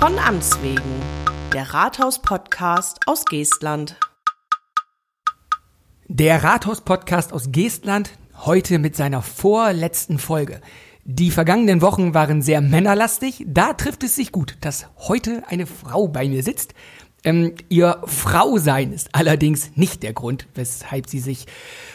Von 0.00 0.18
Amts 0.18 0.62
wegen. 0.62 0.80
Der 1.52 1.74
Rathaus-Podcast 1.74 3.00
aus 3.04 3.26
Geestland. 3.26 4.00
Der 6.08 6.42
Rathaus-Podcast 6.42 7.34
aus 7.34 7.52
Geestland 7.52 8.12
heute 8.46 8.78
mit 8.78 8.96
seiner 8.96 9.20
vorletzten 9.20 10.18
Folge. 10.18 10.62
Die 11.04 11.30
vergangenen 11.30 11.82
Wochen 11.82 12.14
waren 12.14 12.40
sehr 12.40 12.62
männerlastig. 12.62 13.44
Da 13.46 13.74
trifft 13.74 14.02
es 14.02 14.14
sich 14.16 14.32
gut, 14.32 14.56
dass 14.62 14.86
heute 14.96 15.42
eine 15.48 15.66
Frau 15.66 16.08
bei 16.08 16.30
mir 16.30 16.42
sitzt. 16.42 16.72
Ähm, 17.22 17.54
ihr 17.68 17.98
Frausein 18.04 18.92
ist 18.92 19.10
allerdings 19.12 19.72
nicht 19.76 20.02
der 20.02 20.12
Grund, 20.12 20.46
weshalb 20.54 21.08
sie 21.08 21.18
sich 21.18 21.46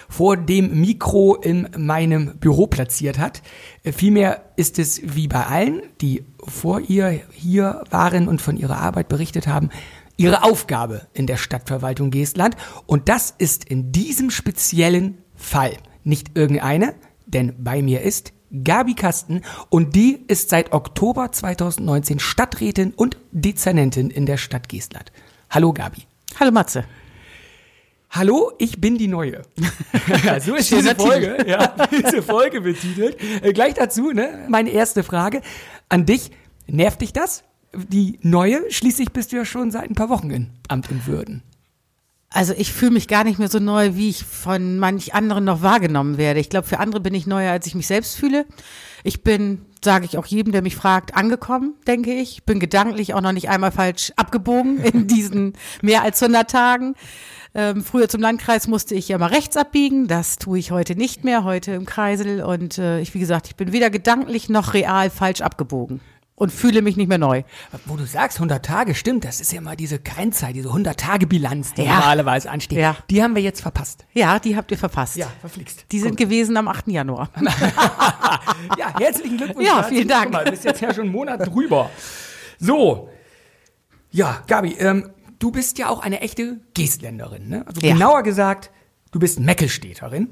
vor 0.08 0.38
dem 0.38 0.80
Mikro 0.82 1.36
in 1.36 1.68
meinem 1.78 2.38
Büro 2.38 2.68
platziert 2.68 3.18
hat. 3.18 3.42
Äh, 3.84 3.92
vielmehr 3.92 4.44
ist 4.56 4.78
es 4.78 5.02
wie 5.04 5.28
bei 5.28 5.46
allen, 5.46 5.82
die 6.02 6.26
vor 6.44 6.80
ihr 6.80 7.22
hier 7.32 7.84
waren 7.90 8.28
und 8.28 8.42
von 8.42 8.58
ihrer 8.58 8.78
Arbeit 8.78 9.10
berichtet 9.10 9.48
haben, 9.48 9.70
ihre 10.18 10.44
Aufgabe 10.44 11.08
in 11.14 11.28
der 11.28 11.38
Stadtverwaltung 11.38 12.12
Geestland. 12.12 12.56
Und 12.86 13.10
das 13.10 13.34
ist 13.38 13.66
in 13.66 13.92
diesem 13.92 14.30
speziellen 14.30 15.18
Fall 15.36 15.74
nicht 16.04 16.38
irgendeine, 16.38 16.94
denn 17.26 17.56
bei 17.64 17.82
mir 17.82 18.02
ist 18.02 18.32
Gabi 18.64 18.94
Kasten 18.94 19.42
und 19.70 19.96
die 19.96 20.24
ist 20.28 20.50
seit 20.50 20.72
Oktober 20.72 21.32
2019 21.32 22.20
Stadträtin 22.20 22.94
und 22.96 23.18
Dezernentin 23.32 24.10
in 24.10 24.26
der 24.26 24.38
Stadt 24.38 24.70
Geestland. 24.70 25.12
Hallo 25.50 25.74
Gabi. 25.74 26.04
Hallo 26.40 26.52
Matze. 26.52 26.86
Hallo, 28.10 28.54
ich 28.60 28.80
bin 28.80 28.98
die 28.98 29.10
Neue. 29.10 29.42
so 30.40 30.56
ist 30.56 30.72
diese 30.72 30.96
Folge, 30.96 31.46
ja, 31.48 31.76
diese 31.92 32.22
Folge 32.22 32.62
betitelt. 32.62 33.18
Äh, 33.44 33.52
gleich 33.52 33.74
dazu, 33.74 34.12
ne, 34.12 34.46
meine 34.48 34.70
erste 34.70 35.04
Frage 35.04 35.42
an 35.90 36.06
dich. 36.06 36.32
Nervt 36.68 37.02
dich 37.02 37.12
das? 37.12 37.44
Die 37.74 38.20
Neue? 38.22 38.72
Schließlich 38.72 39.12
bist 39.12 39.34
du 39.34 39.38
ja 39.38 39.46
schon 39.46 39.70
seit 39.70 39.90
ein 39.90 39.96
paar 39.96 40.10
Wochen 40.10 40.32
in 40.32 40.50
Amt 40.70 40.90
und 40.92 41.08
Würden. 41.08 41.44
Also 42.30 42.54
ich 42.58 42.74
fühle 42.74 42.92
mich 42.92 43.08
gar 43.08 43.24
nicht 43.24 43.40
mehr 43.40 43.48
so 43.48 43.60
neu, 43.60 43.96
wie 43.96 44.10
ich 44.10 44.24
von 44.26 44.78
manch 44.78 45.14
anderen 45.14 45.46
noch 45.46 45.62
wahrgenommen 45.62 46.18
werde. 46.18 46.40
Ich 46.40 46.50
glaube, 46.50 46.68
für 46.68 46.80
andere 46.80 47.00
bin 47.00 47.14
ich 47.14 47.28
neuer, 47.28 47.52
als 47.52 47.66
ich 47.68 47.76
mich 47.76 47.88
selbst 47.88 48.18
fühle. 48.18 48.46
Ich 49.04 49.24
bin, 49.24 49.66
sage 49.84 50.06
ich 50.06 50.18
auch 50.18 50.26
jedem, 50.26 50.52
der 50.52 50.62
mich 50.62 50.76
fragt, 50.76 51.16
angekommen, 51.16 51.76
denke 51.88 52.14
ich. 52.14 52.44
Bin 52.44 52.60
gedanklich 52.60 53.14
auch 53.14 53.22
noch 53.22 53.32
nicht 53.32 53.50
einmal 53.50 53.72
falsch 53.72 54.12
abgebogen 54.18 54.80
in 54.80 55.08
diesen 55.08 55.54
mehr 55.82 56.04
als 56.04 56.22
100 56.22 56.50
Tagen. 56.50 56.96
Ähm, 57.54 57.86
früher 57.86 58.10
zum 58.10 58.20
Landkreis 58.20 58.68
musste 58.68 58.96
ich 58.96 59.08
ja 59.08 59.18
mal 59.18 59.28
rechts 59.28 59.56
abbiegen. 59.56 60.08
Das 60.10 60.38
tue 60.38 60.60
ich 60.60 60.72
heute 60.72 60.96
nicht 60.98 61.24
mehr, 61.24 61.46
heute 61.46 61.72
im 61.72 61.86
Kreisel. 61.86 62.44
Und 62.44 62.78
äh, 62.78 63.00
ich, 63.00 63.14
wie 63.14 63.20
gesagt, 63.20 63.48
ich 63.48 63.56
bin 63.56 63.72
weder 63.72 63.90
gedanklich 63.90 64.50
noch 64.50 64.74
real 64.74 65.10
falsch 65.10 65.40
abgebogen 65.40 66.02
und 66.36 66.52
fühle 66.52 66.82
mich 66.82 66.98
nicht 66.98 67.08
mehr 67.08 67.18
neu. 67.18 67.44
Wo 67.86 67.96
du 67.96 68.06
sagst 68.06 68.38
100 68.40 68.64
Tage, 68.66 68.94
stimmt, 68.94 69.24
das 69.24 69.40
ist 69.40 69.54
ja 69.54 69.62
mal 69.62 69.76
diese 69.78 70.00
Grenzeit, 70.00 70.56
diese 70.56 70.70
100-Tage-Bilanz, 70.70 71.74
die 71.76 71.84
Ja. 71.84 71.96
normalerweise 71.96 72.50
ansteht. 72.52 72.78
Ja. 72.78 72.98
Die 73.10 73.24
haben 73.24 73.36
wir 73.36 73.42
jetzt 73.42 73.62
verpasst. 73.62 74.06
Ja, 74.14 74.38
die 74.40 74.56
habt 74.58 74.70
ihr 74.72 74.78
verpasst. 74.78 75.16
Ja, 75.16 75.28
verflixt. 75.40 75.86
Die 75.92 76.00
sind 76.00 76.18
gewesen 76.18 76.58
am 76.58 76.68
8. 76.68 76.88
Januar. 76.90 77.30
Ja, 78.78 78.98
herzlichen 79.00 79.38
Glückwunsch. 79.38 79.66
Ja, 79.68 79.84
vielen 79.84 80.08
Dank. 80.08 80.32
Mal, 80.32 80.46
bist 80.50 80.64
jetzt 80.66 80.82
ja 80.82 80.94
schon 80.94 81.06
einen 81.06 81.12
Monat 81.14 81.46
drüber. 81.48 81.90
So. 82.60 83.10
Ja, 84.12 84.44
Gabi, 84.48 84.74
ähm, 84.80 85.10
du 85.40 85.52
bist 85.52 85.78
ja 85.78 85.90
auch 85.90 86.00
eine 86.00 86.22
echte 86.22 86.60
Geestländerin, 86.74 87.48
ne? 87.50 87.64
Also 87.68 87.82
Ja. 87.82 87.94
genauer 87.94 88.24
gesagt, 88.24 88.72
du 89.12 89.20
bist 89.20 89.40
Meckelstädterin. 89.40 90.30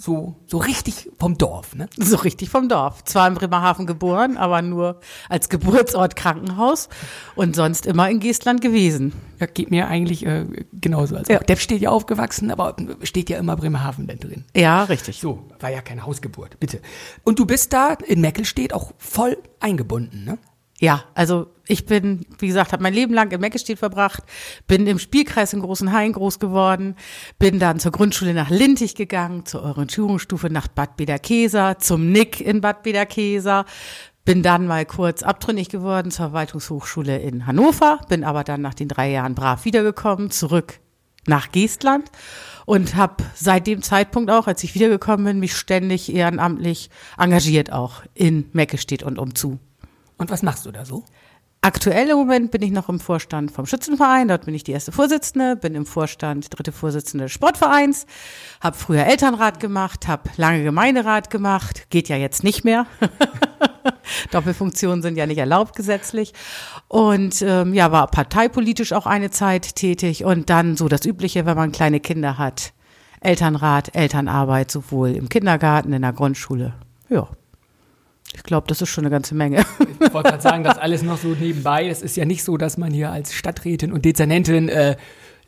So, 0.00 0.36
so 0.46 0.58
richtig 0.58 1.10
vom 1.18 1.36
Dorf, 1.38 1.74
ne? 1.74 1.88
So 1.96 2.18
richtig 2.18 2.50
vom 2.50 2.68
Dorf. 2.68 3.02
Zwar 3.02 3.26
in 3.26 3.34
Bremerhaven 3.34 3.84
geboren, 3.84 4.36
aber 4.36 4.62
nur 4.62 5.00
als 5.28 5.48
Geburtsort 5.48 6.14
Krankenhaus 6.14 6.88
und 7.34 7.56
sonst 7.56 7.84
immer 7.84 8.08
in 8.08 8.20
Geestland 8.20 8.60
gewesen. 8.60 9.12
Ja, 9.40 9.46
geht 9.46 9.72
mir 9.72 9.88
eigentlich 9.88 10.24
äh, 10.24 10.46
genauso. 10.72 11.16
Also 11.16 11.32
Ja. 11.32 11.40
Depp 11.40 11.58
steht 11.58 11.80
ja 11.80 11.90
aufgewachsen, 11.90 12.52
aber 12.52 12.76
steht 13.02 13.28
ja 13.28 13.38
immer 13.38 13.56
Bremerhaven 13.56 14.06
denn 14.06 14.20
drin. 14.20 14.44
Ja, 14.54 14.84
richtig. 14.84 15.18
So, 15.18 15.48
war 15.58 15.70
ja 15.70 15.80
keine 15.80 16.06
Hausgeburt, 16.06 16.60
bitte. 16.60 16.80
Und 17.24 17.40
du 17.40 17.44
bist 17.44 17.72
da 17.72 17.94
in 17.94 18.20
Meckelstedt 18.20 18.72
auch 18.72 18.92
voll 18.98 19.36
eingebunden, 19.58 20.24
ne? 20.24 20.38
Ja, 20.80 21.02
also 21.14 21.48
ich 21.66 21.86
bin, 21.86 22.24
wie 22.38 22.46
gesagt, 22.46 22.72
habe 22.72 22.82
mein 22.84 22.94
Leben 22.94 23.12
lang 23.12 23.32
in 23.32 23.40
Meckestedt 23.40 23.80
verbracht, 23.80 24.22
bin 24.68 24.86
im 24.86 25.00
Spielkreis 25.00 25.52
in 25.52 25.60
Großenhain 25.60 26.12
groß 26.12 26.38
geworden, 26.38 26.94
bin 27.38 27.58
dann 27.58 27.80
zur 27.80 27.90
Grundschule 27.90 28.32
nach 28.32 28.48
Lintig 28.48 28.94
gegangen, 28.94 29.44
zur 29.44 29.64
Orientierungsstufe 29.64 30.50
nach 30.50 30.68
Bad 30.68 30.96
Bederkeser, 30.96 31.78
zum 31.78 32.12
Nick 32.12 32.40
in 32.40 32.60
Bad 32.60 32.84
Bederkeser, 32.84 33.64
bin 34.24 34.44
dann 34.44 34.68
mal 34.68 34.86
kurz 34.86 35.24
abtrünnig 35.24 35.68
geworden 35.68 36.12
zur 36.12 36.26
Verwaltungshochschule 36.26 37.18
in 37.18 37.46
Hannover, 37.46 37.98
bin 38.08 38.22
aber 38.22 38.44
dann 38.44 38.60
nach 38.60 38.74
den 38.74 38.88
drei 38.88 39.10
Jahren 39.10 39.34
brav 39.34 39.64
wiedergekommen, 39.64 40.30
zurück 40.30 40.78
nach 41.26 41.50
Geestland 41.50 42.08
und 42.66 42.94
habe 42.94 43.24
seit 43.34 43.66
dem 43.66 43.82
Zeitpunkt 43.82 44.30
auch, 44.30 44.46
als 44.46 44.62
ich 44.62 44.74
wiedergekommen 44.76 45.26
bin, 45.26 45.40
mich 45.40 45.56
ständig 45.56 46.14
ehrenamtlich 46.14 46.88
engagiert 47.18 47.72
auch 47.72 48.02
in 48.14 48.48
Meckestedt 48.52 49.02
und 49.02 49.18
umzu. 49.18 49.58
Und 50.18 50.30
was 50.30 50.42
machst 50.42 50.66
du 50.66 50.70
da 50.70 50.84
so? 50.84 51.04
Aktuell 51.60 52.08
im 52.10 52.16
Moment 52.18 52.52
bin 52.52 52.62
ich 52.62 52.70
noch 52.70 52.88
im 52.88 53.00
Vorstand 53.00 53.50
vom 53.50 53.66
Schützenverein, 53.66 54.28
dort 54.28 54.44
bin 54.44 54.54
ich 54.54 54.62
die 54.62 54.70
erste 54.70 54.92
Vorsitzende, 54.92 55.56
bin 55.56 55.74
im 55.74 55.86
Vorstand 55.86 56.56
dritte 56.56 56.70
Vorsitzende 56.70 57.24
des 57.24 57.32
Sportvereins, 57.32 58.06
habe 58.60 58.76
früher 58.76 59.06
Elternrat 59.06 59.58
gemacht, 59.58 60.06
habe 60.06 60.30
lange 60.36 60.62
Gemeinderat 60.62 61.30
gemacht, 61.30 61.90
geht 61.90 62.08
ja 62.08 62.16
jetzt 62.16 62.44
nicht 62.44 62.64
mehr. 62.64 62.86
Doppelfunktionen 64.30 65.02
sind 65.02 65.16
ja 65.16 65.26
nicht 65.26 65.38
erlaubt 65.38 65.74
gesetzlich. 65.74 66.32
Und 66.86 67.42
ähm, 67.42 67.74
ja, 67.74 67.90
war 67.90 68.06
parteipolitisch 68.06 68.92
auch 68.92 69.06
eine 69.06 69.30
Zeit 69.30 69.74
tätig 69.74 70.24
und 70.24 70.50
dann 70.50 70.76
so 70.76 70.86
das 70.86 71.04
Übliche, 71.04 71.44
wenn 71.44 71.56
man 71.56 71.72
kleine 71.72 71.98
Kinder 71.98 72.38
hat. 72.38 72.72
Elternrat, 73.20 73.96
Elternarbeit, 73.96 74.70
sowohl 74.70 75.10
im 75.10 75.28
Kindergarten, 75.28 75.92
in 75.92 76.02
der 76.02 76.12
Grundschule. 76.12 76.74
Ja. 77.08 77.28
Ich 78.38 78.44
glaube, 78.44 78.66
das 78.68 78.80
ist 78.80 78.88
schon 78.88 79.04
eine 79.04 79.10
ganze 79.10 79.34
Menge. 79.34 79.64
Ich 80.00 80.14
wollte 80.14 80.30
gerade 80.30 80.42
sagen, 80.42 80.64
das 80.64 80.78
alles 80.78 81.02
noch 81.02 81.18
so 81.18 81.28
nebenbei. 81.28 81.88
Es 81.88 82.02
ist 82.02 82.16
ja 82.16 82.24
nicht 82.24 82.44
so, 82.44 82.56
dass 82.56 82.78
man 82.78 82.92
hier 82.92 83.10
als 83.10 83.34
Stadträtin 83.34 83.92
und 83.92 84.04
Dezernentin 84.04 84.68
äh, 84.68 84.96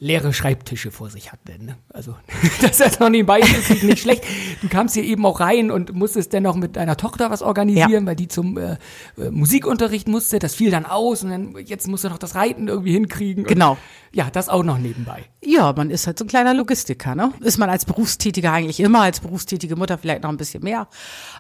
leere 0.01 0.33
Schreibtische 0.33 0.91
vor 0.91 1.11
sich 1.11 1.31
hat. 1.31 1.41
Denn, 1.47 1.67
ne? 1.67 1.77
Also, 1.91 2.17
das 2.63 2.81
ist 2.81 3.01
noch 3.01 3.11
nebenbei 3.11 3.41
ist 3.41 3.83
nicht 3.85 4.01
schlecht. 4.01 4.25
Du 4.63 4.69
kamst 4.69 4.95
hier 4.95 5.05
eben 5.05 5.25
auch 5.27 5.41
rein 5.41 5.71
und 5.71 5.95
musstest 5.95 6.33
dann 6.33 6.43
noch 6.43 6.57
mit 6.57 6.75
deiner 6.77 6.97
Tochter 6.97 7.31
was 7.31 7.43
organisieren, 7.43 8.07
weil 8.07 8.17
die 8.17 8.27
zum 8.27 8.57
äh, 8.57 8.73
äh, 9.19 9.31
Musikunterricht 9.31 10.09
musste. 10.09 10.39
Das 10.39 10.55
fiel 10.55 10.71
dann 10.71 10.87
aus 10.87 11.23
und 11.23 11.31
dann 11.31 11.55
jetzt 11.65 11.87
musst 11.87 12.05
du 12.05 12.09
noch 12.09 12.19
das 12.19 12.35
Reiten 12.35 12.67
irgendwie 12.67 12.93
hinkriegen. 12.93 13.45
Genau. 13.45 13.77
Ja, 14.13 14.29
das 14.31 14.49
auch 14.49 14.65
noch 14.65 14.79
nebenbei. 14.79 15.25
Ja, 15.45 15.73
man 15.75 15.91
ist 15.91 16.07
halt 16.07 16.19
so 16.19 16.25
ein 16.25 16.29
kleiner 16.29 16.55
Logistiker, 16.55 17.15
ne? 17.15 17.33
Ist 17.41 17.59
man 17.59 17.71
als 17.71 17.85
Berufstätiger 17.85 18.53
eigentlich 18.53 18.81
immer, 18.81 19.03
als 19.03 19.21
berufstätige 19.21 19.77
Mutter 19.77 19.99
vielleicht 19.99 20.23
noch 20.23 20.31
ein 20.31 20.37
bisschen 20.39 20.65
mehr. 20.65 20.89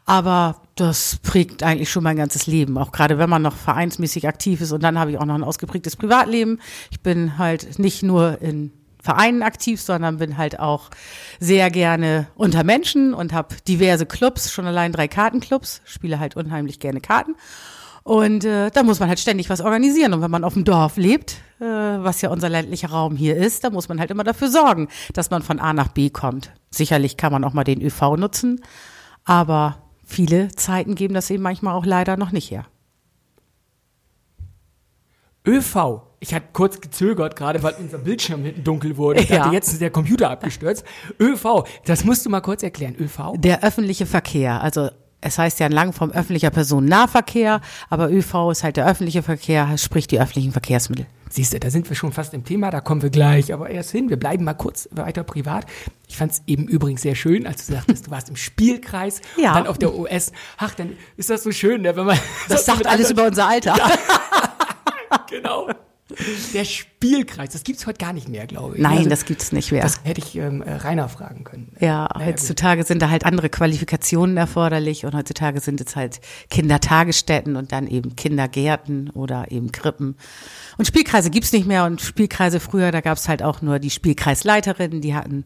Aber 0.05 0.63
das 0.81 1.19
prägt 1.23 1.63
eigentlich 1.63 1.91
schon 1.91 2.03
mein 2.03 2.17
ganzes 2.17 2.47
Leben, 2.47 2.79
auch 2.79 2.91
gerade 2.91 3.19
wenn 3.19 3.29
man 3.29 3.43
noch 3.43 3.55
vereinsmäßig 3.55 4.27
aktiv 4.27 4.61
ist. 4.61 4.73
Und 4.73 4.83
dann 4.83 4.99
habe 4.99 5.11
ich 5.11 5.19
auch 5.19 5.27
noch 5.27 5.35
ein 5.35 5.45
ausgeprägtes 5.45 5.97
Privatleben. 5.97 6.59
Ich 6.91 7.01
bin 7.01 7.37
halt 7.37 7.79
nicht 7.79 8.03
nur 8.03 8.41
in 8.41 8.73
Vereinen 9.03 9.43
aktiv, 9.43 9.81
sondern 9.81 10.19
bin 10.19 10.39
halt 10.39 10.59
auch 10.59 10.91
sehr 11.39 11.71
gerne 11.71 12.29
unter 12.35 12.65
Menschen 12.65 13.15
und 13.15 13.33
habe 13.33 13.57
diverse 13.69 14.07
Clubs, 14.07 14.51
schon 14.51 14.67
allein 14.67 14.93
drei 14.93 15.09
Kartenclubs, 15.09 15.83
spiele 15.85 16.19
halt 16.19 16.37
unheimlich 16.37 16.81
gerne 16.81 17.01
Karten. 17.01 17.35
Und 18.03 18.45
äh, 18.45 18.71
da 18.71 18.83
muss 18.83 19.01
man 19.01 19.11
halt 19.11 19.21
ständig 19.21 19.51
was 19.51 19.61
organisieren. 19.61 20.15
Und 20.15 20.23
wenn 20.23 20.31
man 20.31 20.45
auf 20.45 20.55
dem 20.55 20.65
Dorf 20.65 20.97
lebt, 20.97 21.37
äh, 21.61 21.65
was 21.65 22.23
ja 22.23 22.31
unser 22.31 22.49
ländlicher 22.49 22.89
Raum 22.89 23.17
hier 23.17 23.37
ist, 23.37 23.65
da 23.65 23.71
muss 23.71 23.89
man 23.91 24.01
halt 24.01 24.11
immer 24.11 24.25
dafür 24.25 24.49
sorgen, 24.49 24.89
dass 25.13 25.31
man 25.31 25.43
von 25.43 25.61
A 25.61 25.75
nach 25.75 25.89
B 25.89 26.09
kommt. 26.09 26.53
Sicherlich 26.71 27.19
kann 27.19 27.33
man 27.33 27.45
auch 27.45 27.53
mal 27.53 27.65
den 27.65 27.83
ÖV 27.83 28.17
nutzen, 28.17 28.63
aber 29.25 29.77
viele 30.11 30.49
Zeiten 30.55 30.95
geben 30.95 31.15
das 31.15 31.31
eben 31.31 31.43
manchmal 31.43 31.75
auch 31.75 31.87
leider 31.87 32.17
noch 32.17 32.33
nicht 32.33 32.51
her. 32.51 32.67
ÖV. 35.47 36.03
Ich 36.23 36.35
hatte 36.35 36.49
kurz 36.53 36.81
gezögert, 36.81 37.35
gerade 37.35 37.63
weil 37.63 37.75
unser 37.79 37.97
Bildschirm 37.99 38.45
hinten 38.45 38.63
dunkel 38.63 38.97
wurde. 38.99 39.21
Ich 39.21 39.31
Ja. 39.31 39.39
dachte, 39.39 39.55
jetzt 39.55 39.73
ist 39.73 39.81
der 39.81 39.91
Computer 39.91 40.29
abgestürzt. 40.31 40.85
ÖV, 41.19 41.65
das 41.87 42.05
musst 42.05 42.27
du 42.27 42.31
mal 42.31 42.41
kurz 42.43 42.63
erklären. 42.63 42.95
ÖV? 42.99 43.35
Der 43.39 43.65
öffentliche 43.65 44.05
Verkehr, 44.05 44.61
also 44.61 44.91
es 45.23 45.39
heißt 45.39 45.59
ja 45.61 45.67
in 45.67 45.73
Langform 45.73 46.11
öffentlicher 46.11 46.51
Personennahverkehr, 46.51 47.61
aber 47.89 48.11
ÖV 48.11 48.51
ist 48.51 48.65
halt 48.65 48.77
der 48.77 48.87
öffentliche 48.87 49.23
Verkehr, 49.23 49.79
sprich 49.79 50.07
die 50.07 50.21
öffentlichen 50.21 50.53
Verkehrsmittel. 50.53 51.07
Siehst 51.33 51.53
du, 51.53 51.61
da 51.61 51.71
sind 51.71 51.89
wir 51.89 51.95
schon 51.97 52.11
fast 52.13 52.35
im 52.35 52.45
Thema, 52.45 52.71
da 52.71 52.81
kommen 52.81 53.03
wir 53.03 53.11
gleich, 53.11 53.53
aber 53.55 53.71
erst 53.71 53.93
hin. 53.93 54.09
Wir 54.11 54.19
bleiben 54.19 54.43
mal 54.45 54.55
kurz 54.55 54.89
weiter 54.91 55.23
privat. 55.23 55.65
Ich 56.09 56.17
fand 56.17 56.33
es 56.33 56.43
eben 56.49 56.67
übrigens 56.67 57.03
sehr 57.03 57.15
schön, 57.15 57.47
als 57.47 57.67
du 57.67 57.73
sagtest, 57.75 58.09
du 58.09 58.11
warst 58.11 58.29
im 58.29 58.37
Spielkreis 58.37 59.21
Ja. 59.37 59.51
und 59.51 59.57
dann 59.59 59.67
auf 59.69 59.79
der 59.79 59.95
OS. 59.95 60.33
Ach, 60.59 60.75
dann 60.75 60.97
ist 61.17 61.31
das 61.31 61.45
so 61.45 61.53
schön, 61.53 61.83
ne, 61.83 61.95
wenn 61.95 62.07
man 62.07 62.19
Das 62.49 62.65
sagt 62.67 62.85
alles 62.87 63.11
über 63.13 63.27
unser 63.29 63.47
Alter. 63.49 63.75
genau. 65.31 65.69
Der 66.55 66.65
Spielkreis, 66.65 67.51
das 67.51 67.63
gibt's 67.65 67.87
heute 67.87 67.99
gar 67.99 68.13
nicht 68.13 68.29
mehr, 68.29 68.47
glaube 68.47 68.77
ich. 68.77 68.83
Nein, 68.83 68.99
Also, 68.99 69.11
das 69.11 69.25
gibt's 69.25 69.53
nicht 69.53 69.73
mehr. 69.73 69.83
Das 69.83 70.01
hätte 70.05 70.21
ich 70.21 70.37
ähm, 70.37 70.63
äh, 70.63 70.73
Rainer 70.75 71.09
fragen 71.09 71.45
können. 71.45 71.73
Ja, 71.81 72.09
Naja, 72.15 72.27
heutzutage 72.27 72.85
sind 72.85 73.03
da 73.03 73.11
halt 73.11 73.25
andere 73.25 73.49
Qualifikationen 73.49 74.37
erforderlich 74.37 75.05
und 75.05 75.15
heutzutage 75.15 75.61
sind 75.61 75.81
es 75.81 75.97
halt 75.97 76.21
Kindertagesstätten 76.51 77.57
und 77.57 77.73
dann 77.73 77.87
eben 77.87 78.17
Kindergärten 78.17 79.11
oder 79.11 79.51
eben 79.51 79.73
Krippen. 79.73 80.17
Und 80.79 80.87
Spielkreise 80.87 81.31
gibt's 81.31 81.53
nicht 81.53 81.67
mehr 81.67 81.85
und 81.85 82.01
Spielkreise 82.01 82.61
früher, 82.61 82.91
da 82.93 83.01
gab's 83.01 83.29
halt 83.29 83.43
auch 83.43 83.63
nur 83.63 83.79
die 83.79 83.91
Spielkreisleiterinnen, 83.91 85.01
die 85.01 85.15
hatten 85.15 85.45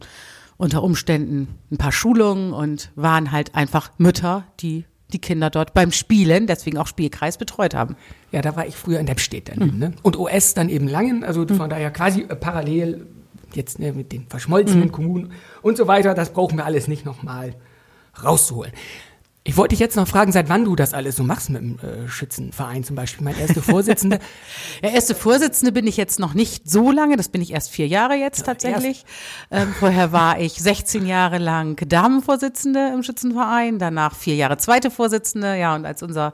unter 0.56 0.82
Umständen 0.82 1.48
ein 1.70 1.78
paar 1.78 1.92
Schulungen 1.92 2.52
und 2.52 2.90
waren 2.94 3.32
halt 3.32 3.54
einfach 3.54 3.90
Mütter, 3.98 4.44
die 4.60 4.84
die 5.14 5.20
Kinder 5.20 5.48
dort 5.48 5.72
beim 5.72 5.92
Spielen, 5.92 6.46
deswegen 6.46 6.76
auch 6.76 6.86
Spielkreis, 6.86 7.38
betreut 7.38 7.74
haben. 7.74 7.96
Ja, 8.32 8.42
da 8.42 8.56
war 8.56 8.66
ich 8.66 8.76
früher 8.76 8.98
in 8.98 9.06
Dempstedt 9.06 9.48
dann 9.48 9.68
eben, 9.68 9.78
ne? 9.78 9.92
Und 10.02 10.18
OS 10.18 10.54
dann 10.54 10.68
eben 10.68 10.88
Langen, 10.88 11.24
also 11.24 11.46
von 11.46 11.70
daher 11.70 11.90
quasi 11.90 12.22
äh, 12.22 12.36
parallel 12.36 13.06
jetzt 13.54 13.78
ne, 13.78 13.92
mit 13.92 14.12
den 14.12 14.26
verschmolzenen 14.26 14.92
Kommunen 14.92 15.32
und 15.62 15.76
so 15.76 15.86
weiter. 15.86 16.14
Das 16.14 16.32
brauchen 16.32 16.58
wir 16.58 16.64
alles 16.64 16.88
nicht 16.88 17.04
nochmal 17.04 17.54
rauszuholen. 18.22 18.72
Ich 19.46 19.58
wollte 19.58 19.74
dich 19.74 19.78
jetzt 19.78 19.96
noch 19.96 20.08
fragen, 20.08 20.32
seit 20.32 20.48
wann 20.48 20.64
du 20.64 20.74
das 20.74 20.94
alles 20.94 21.16
so 21.16 21.22
machst 21.22 21.50
mit 21.50 21.60
dem 21.60 21.78
äh, 21.80 22.08
Schützenverein 22.08 22.82
zum 22.82 22.96
Beispiel. 22.96 23.22
Mein 23.24 23.38
erster 23.38 23.60
Vorsitzende. 23.60 24.18
Der 24.82 24.92
erste 24.94 25.14
Vorsitzende 25.14 25.70
bin 25.70 25.86
ich 25.86 25.98
jetzt 25.98 26.18
noch 26.18 26.32
nicht 26.32 26.66
so 26.66 26.90
lange, 26.90 27.18
das 27.18 27.28
bin 27.28 27.42
ich 27.42 27.52
erst 27.52 27.70
vier 27.70 27.86
Jahre 27.86 28.14
jetzt 28.14 28.46
tatsächlich. 28.46 29.04
Ähm, 29.50 29.74
vorher 29.78 30.12
war 30.12 30.40
ich 30.40 30.54
16 30.54 31.04
Jahre 31.04 31.36
lang 31.36 31.76
Damenvorsitzende 31.86 32.90
im 32.94 33.02
Schützenverein, 33.02 33.78
danach 33.78 34.14
vier 34.16 34.34
Jahre 34.34 34.56
zweite 34.56 34.90
Vorsitzende. 34.90 35.58
Ja, 35.58 35.74
und 35.74 35.84
als 35.84 36.02
unser 36.02 36.32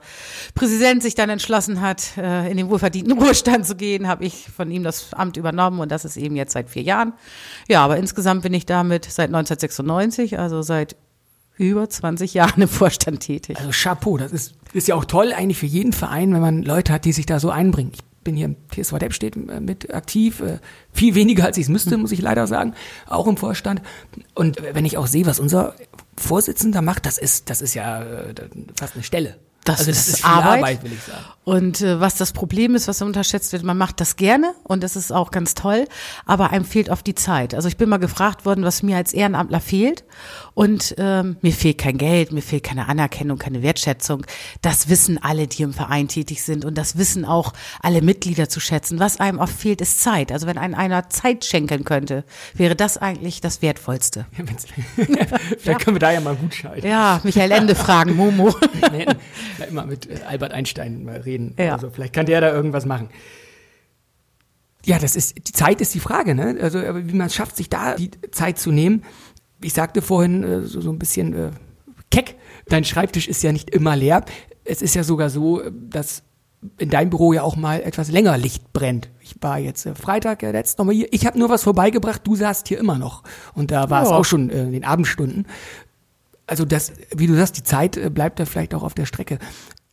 Präsident 0.54 1.02
sich 1.02 1.16
dann 1.16 1.30
entschlossen 1.30 1.80
hat, 1.80 2.16
äh, 2.16 2.48
in 2.48 2.58
den 2.58 2.70
wohlverdienten 2.70 3.18
Ruhestand 3.18 3.66
zu 3.66 3.74
gehen, 3.74 4.06
habe 4.06 4.24
ich 4.24 4.46
von 4.56 4.70
ihm 4.70 4.84
das 4.84 5.14
Amt 5.14 5.36
übernommen 5.36 5.80
und 5.80 5.90
das 5.90 6.04
ist 6.04 6.16
eben 6.16 6.36
jetzt 6.36 6.52
seit 6.52 6.70
vier 6.70 6.82
Jahren. 6.82 7.14
Ja, 7.66 7.84
aber 7.84 7.96
insgesamt 7.96 8.42
bin 8.42 8.54
ich 8.54 8.66
damit 8.66 9.06
seit 9.06 9.30
1996, 9.30 10.38
also 10.38 10.62
seit 10.62 10.94
über 11.60 11.88
20 11.88 12.34
Jahren 12.34 12.62
im 12.62 12.68
Vorstand 12.68 13.20
tätig. 13.20 13.58
Also 13.58 13.70
Chapeau, 13.70 14.16
das 14.16 14.32
ist, 14.32 14.54
ist 14.72 14.88
ja 14.88 14.94
auch 14.94 15.04
toll 15.04 15.32
eigentlich 15.32 15.58
für 15.58 15.66
jeden 15.66 15.92
Verein, 15.92 16.32
wenn 16.32 16.40
man 16.40 16.62
Leute 16.62 16.92
hat, 16.92 17.04
die 17.04 17.12
sich 17.12 17.26
da 17.26 17.38
so 17.38 17.50
einbringen. 17.50 17.92
Ich 17.94 18.02
bin 18.24 18.34
hier 18.34 18.46
im 18.46 18.56
TSV 18.70 18.98
Deppstedt 18.98 19.36
äh, 19.36 19.60
mit 19.60 19.92
aktiv, 19.94 20.40
äh, 20.40 20.58
viel 20.92 21.14
weniger 21.14 21.44
als 21.44 21.58
ich 21.58 21.64
es 21.64 21.68
müsste, 21.68 21.96
muss 21.98 22.12
ich 22.12 22.22
leider 22.22 22.46
sagen, 22.46 22.74
auch 23.06 23.26
im 23.26 23.36
Vorstand. 23.36 23.82
Und 24.34 24.58
wenn 24.72 24.84
ich 24.84 24.96
auch 24.96 25.06
sehe, 25.06 25.26
was 25.26 25.38
unser 25.38 25.74
Vorsitzender 26.16 26.82
macht, 26.82 27.06
das 27.06 27.18
ist, 27.18 27.50
das 27.50 27.60
ist 27.60 27.74
ja 27.74 28.02
äh, 28.02 28.34
fast 28.78 28.94
eine 28.94 29.04
Stelle. 29.04 29.36
Das 29.70 29.80
also 29.80 29.90
ist 29.90 30.16
viel 30.16 30.26
Arbeit. 30.26 30.82
will 30.82 30.92
ich 30.92 31.02
sagen. 31.02 31.24
Und 31.50 31.80
äh, 31.80 31.98
was 31.98 32.16
das 32.16 32.32
Problem 32.32 32.74
ist, 32.74 32.86
was 32.86 33.00
unterschätzt 33.02 33.52
wird, 33.52 33.64
man 33.64 33.76
macht 33.76 34.00
das 34.00 34.16
gerne 34.16 34.54
und 34.62 34.82
das 34.82 34.94
ist 34.94 35.10
auch 35.10 35.30
ganz 35.30 35.54
toll, 35.54 35.88
aber 36.26 36.50
einem 36.50 36.64
fehlt 36.64 36.90
oft 36.90 37.06
die 37.06 37.14
Zeit. 37.14 37.54
Also 37.54 37.66
ich 37.66 37.76
bin 37.78 37.88
mal 37.88 37.96
gefragt 37.96 38.44
worden, 38.44 38.62
was 38.62 38.82
mir 38.82 38.96
als 38.96 39.14
Ehrenamtler 39.14 39.60
fehlt 39.60 40.04
und 40.54 40.94
ähm, 40.98 41.38
mir 41.40 41.52
fehlt 41.52 41.78
kein 41.78 41.96
Geld, 41.96 42.30
mir 42.30 42.42
fehlt 42.42 42.62
keine 42.62 42.88
Anerkennung, 42.88 43.38
keine 43.38 43.62
Wertschätzung. 43.62 44.26
Das 44.60 44.90
wissen 44.90 45.18
alle, 45.20 45.48
die 45.48 45.62
im 45.62 45.72
Verein 45.72 46.08
tätig 46.08 46.42
sind 46.42 46.64
und 46.64 46.76
das 46.76 46.98
wissen 46.98 47.24
auch 47.24 47.54
alle 47.82 48.02
Mitglieder 48.02 48.48
zu 48.48 48.60
schätzen. 48.60 49.00
Was 49.00 49.18
einem 49.18 49.38
oft 49.38 49.58
fehlt, 49.58 49.80
ist 49.80 50.00
Zeit. 50.00 50.30
Also 50.32 50.46
wenn 50.46 50.58
einem 50.58 50.74
einer 50.74 51.08
Zeit 51.08 51.44
schenken 51.46 51.84
könnte, 51.84 52.24
wäre 52.54 52.76
das 52.76 52.98
eigentlich 52.98 53.40
das 53.40 53.62
Wertvollste. 53.62 54.26
Ja, 54.38 54.44
Vielleicht 55.58 55.80
können 55.80 55.96
wir 55.96 56.00
da 56.00 56.12
ja 56.12 56.20
mal 56.20 56.36
gut 56.36 56.54
schalten. 56.54 56.86
Ja, 56.86 57.20
Michael 57.24 57.50
Ende 57.50 57.74
fragen, 57.74 58.14
Momo. 58.14 58.54
Vielleicht 59.60 59.72
mal 59.74 59.86
mit 59.86 60.08
äh, 60.08 60.20
Albert 60.26 60.52
Einstein 60.52 61.04
mal 61.04 61.18
reden. 61.20 61.54
Ja. 61.58 61.74
Also 61.74 61.90
vielleicht 61.90 62.14
kann 62.14 62.26
der 62.26 62.40
da 62.40 62.50
irgendwas 62.52 62.86
machen. 62.86 63.08
Ja, 64.86 64.98
das 64.98 65.14
ist, 65.16 65.36
die 65.36 65.52
Zeit 65.52 65.80
ist 65.82 65.94
die 65.94 66.00
Frage, 66.00 66.34
ne? 66.34 66.56
Also, 66.60 66.78
wie 66.80 67.12
man 67.14 67.26
es 67.26 67.34
schafft, 67.34 67.56
sich 67.56 67.68
da 67.68 67.96
die 67.96 68.10
Zeit 68.30 68.58
zu 68.58 68.70
nehmen. 68.72 69.04
Ich 69.62 69.74
sagte 69.74 70.00
vorhin 70.00 70.42
äh, 70.42 70.62
so, 70.62 70.80
so 70.80 70.90
ein 70.90 70.98
bisschen 70.98 71.34
äh, 71.34 71.50
keck, 72.10 72.36
dein 72.68 72.84
Schreibtisch 72.84 73.28
ist 73.28 73.42
ja 73.42 73.52
nicht 73.52 73.68
immer 73.70 73.94
leer. 73.94 74.24
Es 74.64 74.80
ist 74.80 74.94
ja 74.94 75.04
sogar 75.04 75.28
so, 75.28 75.60
äh, 75.60 75.70
dass 75.90 76.22
in 76.78 76.88
deinem 76.90 77.10
Büro 77.10 77.32
ja 77.34 77.42
auch 77.42 77.56
mal 77.56 77.80
etwas 77.82 78.10
länger 78.10 78.36
Licht 78.38 78.72
brennt. 78.72 79.10
Ich 79.20 79.34
war 79.42 79.58
jetzt 79.58 79.84
äh, 79.84 79.94
Freitag 79.94 80.42
äh, 80.42 80.50
letzt 80.52 80.78
noch 80.78 80.86
mal 80.86 80.94
hier. 80.94 81.08
Ich 81.12 81.26
habe 81.26 81.38
nur 81.38 81.50
was 81.50 81.62
vorbeigebracht, 81.62 82.26
du 82.26 82.34
saßt 82.36 82.66
hier 82.68 82.78
immer 82.78 82.98
noch. 82.98 83.22
Und 83.54 83.70
da 83.70 83.90
war 83.90 84.02
es 84.02 84.08
Ja. 84.08 84.16
auch 84.16 84.24
schon 84.24 84.48
äh, 84.48 84.62
in 84.64 84.72
den 84.72 84.84
Abendstunden. 84.84 85.46
Also 86.50 86.64
das, 86.64 86.92
wie 87.14 87.28
du 87.28 87.36
sagst, 87.36 87.56
die 87.56 87.62
Zeit 87.62 87.96
äh, 87.96 88.10
bleibt 88.10 88.40
da 88.40 88.44
vielleicht 88.44 88.74
auch 88.74 88.82
auf 88.82 88.94
der 88.94 89.06
Strecke. 89.06 89.38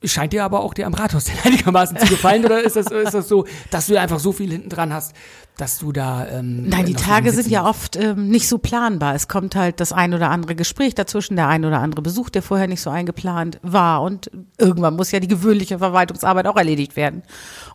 Scheint 0.04 0.34
dir 0.34 0.44
aber 0.44 0.62
auch 0.62 0.74
dir 0.74 0.88
am 0.88 0.96
Rathaus 0.96 1.26
denn 1.26 1.36
einigermaßen 1.44 1.98
zu 1.98 2.08
gefallen 2.08 2.44
oder 2.44 2.64
ist 2.64 2.76
das, 2.76 2.88
ist 2.88 3.14
das 3.14 3.28
so, 3.28 3.46
dass 3.70 3.86
du 3.86 4.00
einfach 4.00 4.18
so 4.18 4.32
viel 4.32 4.50
hinten 4.50 4.70
dran 4.70 4.92
hast, 4.92 5.14
dass 5.58 5.78
du 5.78 5.92
da 5.92 6.28
ähm, 6.28 6.68
Nein, 6.68 6.88
die 6.88 6.96
Tage 6.96 7.32
sind 7.32 7.48
ja 7.48 7.64
oft 7.64 7.96
ähm, 7.96 8.30
nicht 8.30 8.48
so 8.48 8.58
planbar. 8.58 9.14
Es 9.14 9.28
kommt 9.28 9.56
halt 9.56 9.80
das 9.80 9.94
ein 9.94 10.16
oder 10.16 10.32
andere 10.32 10.56
Gespräch 10.56 10.96
dazwischen, 10.96 11.36
der 11.36 11.48
ein 11.48 11.64
oder 11.64 11.80
andere 11.80 12.02
Besuch, 12.02 12.32
der 12.32 12.42
vorher 12.42 12.68
nicht 12.68 12.82
so 12.82 12.90
eingeplant 12.90 13.60
war. 13.62 14.02
Und 14.02 14.32
irgendwann 14.58 14.96
muss 14.96 15.12
ja 15.12 15.20
die 15.20 15.28
gewöhnliche 15.28 15.78
Verwaltungsarbeit 15.78 16.48
auch 16.48 16.58
erledigt 16.58 16.96
werden. 16.96 17.22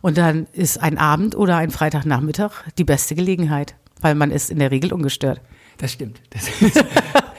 Und 0.01 0.17
dann 0.17 0.47
ist 0.51 0.77
ein 0.81 0.97
Abend 0.97 1.35
oder 1.35 1.55
ein 1.55 1.71
Freitagnachmittag 1.71 2.51
die 2.77 2.83
beste 2.83 3.15
Gelegenheit, 3.15 3.75
weil 4.01 4.15
man 4.15 4.29
ist 4.29 4.51
in 4.51 4.59
der 4.59 4.71
Regel 4.71 4.91
ungestört. 4.91 5.39
Das 5.77 5.91
stimmt. 5.91 6.21
Das 6.33 6.61
ist, 6.61 6.85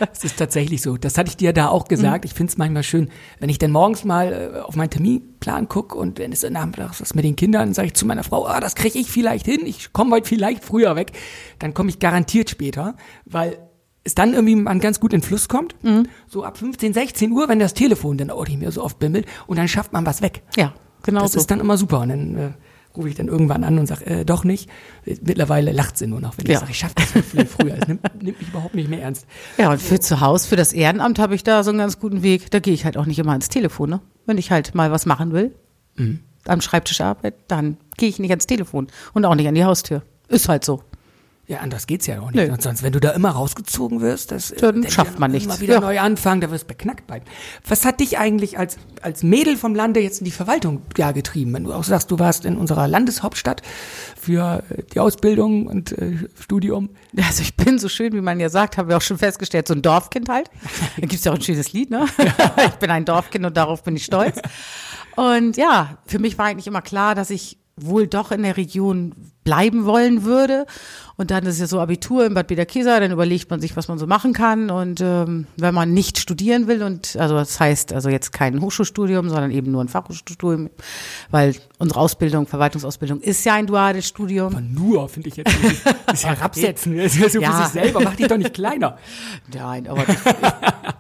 das 0.00 0.24
ist 0.24 0.36
tatsächlich 0.36 0.82
so. 0.82 0.96
Das 0.96 1.16
hatte 1.16 1.28
ich 1.28 1.36
dir 1.36 1.52
da 1.52 1.68
auch 1.68 1.86
gesagt. 1.86 2.24
Ich 2.24 2.34
finde 2.34 2.50
es 2.50 2.58
manchmal 2.58 2.82
schön, 2.82 3.10
wenn 3.38 3.48
ich 3.48 3.58
dann 3.58 3.70
morgens 3.70 4.04
mal 4.04 4.52
äh, 4.54 4.58
auf 4.60 4.74
meinen 4.74 4.90
Terminplan 4.90 5.68
gucke 5.68 5.96
und 5.96 6.18
wenn 6.18 6.32
es 6.32 6.40
dann 6.40 6.54
nachmittags 6.54 7.00
was 7.00 7.14
mit 7.14 7.24
den 7.24 7.36
Kindern, 7.36 7.74
sage 7.74 7.88
ich 7.88 7.94
zu 7.94 8.04
meiner 8.04 8.24
Frau, 8.24 8.46
ah, 8.46 8.60
das 8.60 8.74
kriege 8.74 8.98
ich 8.98 9.10
vielleicht 9.10 9.46
hin, 9.46 9.60
ich 9.64 9.92
komme 9.92 10.10
heute 10.16 10.28
vielleicht 10.28 10.64
früher 10.64 10.96
weg, 10.96 11.12
dann 11.60 11.74
komme 11.74 11.90
ich 11.90 12.00
garantiert 12.00 12.50
später, 12.50 12.96
weil 13.24 13.58
es 14.02 14.14
dann 14.14 14.34
irgendwie 14.34 14.56
man 14.56 14.80
ganz 14.80 15.00
gut 15.00 15.12
in 15.12 15.20
den 15.20 15.26
Fluss 15.26 15.48
kommt. 15.48 15.74
So 16.26 16.44
ab 16.44 16.58
15, 16.58 16.92
16 16.92 17.32
Uhr, 17.32 17.48
wenn 17.48 17.58
das 17.58 17.72
Telefon 17.72 18.18
dann 18.18 18.30
auch 18.30 18.46
nicht 18.46 18.60
mehr 18.60 18.72
so 18.72 18.82
oft 18.82 18.98
bimmelt 18.98 19.26
und 19.46 19.58
dann 19.58 19.68
schafft 19.68 19.92
man 19.92 20.04
was 20.04 20.22
weg. 20.22 20.42
Ja, 20.56 20.74
genau 21.02 21.22
das 21.22 21.32
so. 21.32 21.38
ist 21.38 21.50
dann 21.50 21.60
immer 21.60 21.78
super. 21.78 22.00
Und 22.00 22.08
dann 22.10 22.36
äh, 22.36 22.50
rufe 22.96 23.08
ich 23.08 23.14
dann 23.14 23.28
irgendwann 23.28 23.64
an 23.64 23.78
und 23.78 23.86
sage, 23.86 24.06
äh, 24.06 24.24
doch 24.24 24.44
nicht. 24.44 24.70
Mittlerweile 25.04 25.72
lacht 25.72 25.98
sie 25.98 26.06
nur 26.06 26.20
noch, 26.20 26.38
wenn 26.38 26.46
ich 26.46 26.52
Ja. 26.52 26.60
sage, 26.60 26.70
ich 26.72 26.78
schaffe 26.78 26.94
das 26.96 27.10
viel, 27.10 27.22
viel 27.22 27.46
früher. 27.46 27.76
Es 27.80 27.88
nimmt, 27.88 28.02
nimmt 28.22 28.38
mich 28.38 28.48
überhaupt 28.48 28.74
nicht 28.74 28.88
mehr 28.88 29.02
ernst. 29.02 29.26
Ja, 29.58 29.70
und 29.70 29.80
für 29.82 29.98
zu 30.00 30.20
Hause, 30.20 30.48
für 30.48 30.56
das 30.56 30.72
Ehrenamt 30.72 31.18
habe 31.18 31.34
ich 31.34 31.42
da 31.44 31.62
so 31.64 31.70
einen 31.70 31.78
ganz 31.78 31.98
guten 31.98 32.22
Weg. 32.22 32.50
Da 32.50 32.60
gehe 32.60 32.72
ich 32.74 32.84
halt 32.84 32.96
auch 32.96 33.06
nicht 33.06 33.18
immer 33.18 33.32
ans 33.32 33.48
Telefon, 33.48 33.90
ne? 33.90 34.00
Wenn 34.26 34.38
ich 34.38 34.50
halt 34.50 34.74
mal 34.74 34.90
was 34.90 35.06
machen 35.06 35.32
will, 35.32 35.54
am 36.46 36.60
Schreibtisch 36.60 37.00
arbeite, 37.00 37.36
dann 37.48 37.76
gehe 37.96 38.08
ich 38.08 38.18
nicht 38.18 38.30
ans 38.30 38.46
Telefon 38.46 38.86
und 39.12 39.24
auch 39.24 39.34
nicht 39.34 39.48
an 39.48 39.54
die 39.54 39.64
Haustür. 39.64 40.02
Ist 40.28 40.48
halt 40.48 40.64
so. 40.64 40.82
Ja, 41.46 41.58
anders 41.58 41.86
geht's 41.86 42.06
ja 42.06 42.20
auch 42.20 42.30
nicht. 42.30 42.50
Und 42.50 42.62
sonst, 42.62 42.82
wenn 42.82 42.92
du 42.92 43.00
da 43.00 43.10
immer 43.10 43.28
rausgezogen 43.30 44.00
wirst, 44.00 44.32
das 44.32 44.50
äh, 44.50 44.56
Dann 44.60 44.88
schafft 44.88 45.18
man 45.18 45.30
nichts. 45.30 45.46
Immer 45.46 45.60
wieder 45.60 45.74
Ja. 45.74 45.80
neu 45.80 46.00
anfangen, 46.00 46.40
da 46.40 46.50
wirst 46.50 46.64
du 46.64 46.68
beknackt 46.68 47.06
bleiben. 47.06 47.26
Was 47.68 47.84
hat 47.84 48.00
dich 48.00 48.16
eigentlich 48.16 48.58
als, 48.58 48.78
als 49.02 49.22
Mädel 49.22 49.58
vom 49.58 49.74
Lande 49.74 50.00
jetzt 50.00 50.20
in 50.20 50.24
die 50.24 50.30
Verwaltung 50.30 50.80
ja, 50.96 51.12
getrieben? 51.12 51.52
Wenn 51.52 51.64
du 51.64 51.74
auch 51.74 51.84
sagst, 51.84 52.10
du 52.10 52.18
warst 52.18 52.46
in 52.46 52.56
unserer 52.56 52.88
Landeshauptstadt 52.88 53.60
für 54.18 54.62
äh, 54.70 54.82
die 54.94 55.00
Ausbildung 55.00 55.66
und 55.66 55.92
äh, 55.92 56.16
Studium. 56.40 56.88
Also 57.16 57.42
ich 57.42 57.54
bin 57.56 57.78
so 57.78 57.90
schön, 57.90 58.14
wie 58.14 58.22
man 58.22 58.40
ja 58.40 58.48
sagt, 58.48 58.78
haben 58.78 58.88
wir 58.88 58.96
auch 58.96 59.02
schon 59.02 59.18
festgestellt, 59.18 59.68
so 59.68 59.74
ein 59.74 59.82
Dorfkind 59.82 60.30
halt. 60.30 60.50
Da 60.96 61.06
gibt's 61.06 61.24
ja 61.24 61.32
auch 61.32 61.36
ein 61.36 61.42
schönes 61.42 61.72
Lied, 61.74 61.90
ne? 61.90 62.06
Ich 62.68 62.74
bin 62.76 62.90
ein 62.90 63.04
Dorfkind 63.04 63.44
und 63.44 63.54
darauf 63.56 63.82
bin 63.82 63.96
ich 63.96 64.04
stolz. 64.06 64.40
Und 65.16 65.56
ja, 65.58 65.98
für 66.06 66.18
mich 66.18 66.38
war 66.38 66.46
eigentlich 66.46 66.66
immer 66.66 66.82
klar, 66.82 67.14
dass 67.14 67.28
ich 67.30 67.58
wohl 67.76 68.06
doch 68.06 68.30
in 68.32 68.42
der 68.42 68.56
Region 68.56 69.14
bleiben 69.44 69.84
wollen 69.84 70.24
würde. 70.24 70.66
Und 71.16 71.30
dann 71.30 71.46
ist 71.46 71.60
ja 71.60 71.68
so 71.68 71.78
Abitur 71.78 72.26
in 72.26 72.34
Bad 72.34 72.48
Bederkesa, 72.48 72.98
dann 72.98 73.12
überlegt 73.12 73.48
man 73.48 73.60
sich, 73.60 73.76
was 73.76 73.86
man 73.86 73.98
so 73.98 74.06
machen 74.08 74.32
kann. 74.32 74.68
Und 74.68 75.00
ähm, 75.00 75.46
wenn 75.56 75.72
man 75.72 75.94
nicht 75.94 76.18
studieren 76.18 76.66
will, 76.66 76.82
und 76.82 77.14
also 77.16 77.36
das 77.36 77.60
heißt 77.60 77.92
also 77.92 78.08
jetzt 78.08 78.32
kein 78.32 78.60
Hochschulstudium, 78.60 79.28
sondern 79.28 79.52
eben 79.52 79.70
nur 79.70 79.84
ein 79.84 79.86
Fachhochschulstudium, 79.88 80.70
weil 81.30 81.54
unsere 81.78 82.00
Ausbildung, 82.00 82.48
Verwaltungsausbildung 82.48 83.20
ist 83.20 83.44
ja 83.44 83.54
ein 83.54 83.66
duales 83.68 84.08
Studium. 84.08 84.52
Aber 84.54 84.60
nur, 84.60 85.08
finde 85.08 85.28
ich 85.28 85.36
jetzt, 85.36 85.54
das 86.06 86.14
ist 86.14 86.26
herabsetzen. 86.26 86.96
Das 86.96 87.14
ist 87.14 87.20
ja 87.20 87.28
so 87.28 87.40
Ja. 87.40 87.52
für 87.52 87.62
sich 87.64 87.72
selber, 87.72 88.00
mach 88.02 88.16
dich 88.16 88.26
doch 88.26 88.36
nicht 88.38 88.54
kleiner. 88.54 88.98
Nein, 89.54 89.86
aber 89.86 90.02
ich, 90.08 90.08
ich 90.14 90.24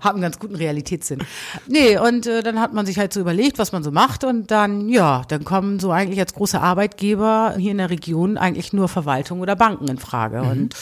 habe 0.04 0.10
einen 0.10 0.20
ganz 0.22 0.38
guten 0.38 0.54
Realitätssinn. 0.54 1.22
Nee, 1.66 1.98
und 1.98 2.28
äh, 2.28 2.44
dann 2.44 2.60
hat 2.60 2.72
man 2.72 2.86
sich 2.86 2.98
halt 2.98 3.12
so 3.12 3.18
überlegt, 3.18 3.58
was 3.58 3.72
man 3.72 3.82
so 3.82 3.90
macht 3.90 4.22
und 4.22 4.52
dann, 4.52 4.88
ja, 4.88 5.22
dann 5.26 5.42
kommen 5.44 5.80
so 5.80 5.90
eigentlich 5.90 6.20
als 6.20 6.34
große 6.34 6.60
Arbeitgeber 6.60 7.54
hier 7.58 7.72
in 7.72 7.78
der 7.78 7.90
Region 7.90 8.33
eigentlich 8.38 8.72
nur 8.72 8.88
Verwaltung 8.88 9.40
oder 9.40 9.56
Banken 9.56 9.88
in 9.88 9.98
Frage. 9.98 10.42
Und 10.42 10.74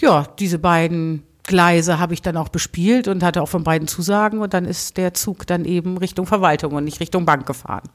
ja, 0.00 0.26
diese 0.38 0.58
beiden 0.58 1.24
Gleise 1.44 1.98
habe 1.98 2.14
ich 2.14 2.22
dann 2.22 2.36
auch 2.36 2.48
bespielt 2.48 3.06
und 3.06 3.22
hatte 3.22 3.42
auch 3.42 3.48
von 3.48 3.64
beiden 3.64 3.86
Zusagen 3.86 4.40
und 4.40 4.54
dann 4.54 4.64
ist 4.64 4.96
der 4.96 5.14
Zug 5.14 5.46
dann 5.46 5.64
eben 5.64 5.98
Richtung 5.98 6.26
Verwaltung 6.26 6.72
und 6.72 6.84
nicht 6.84 7.00
Richtung 7.00 7.26
Bank 7.26 7.46
gefahren. 7.46 7.88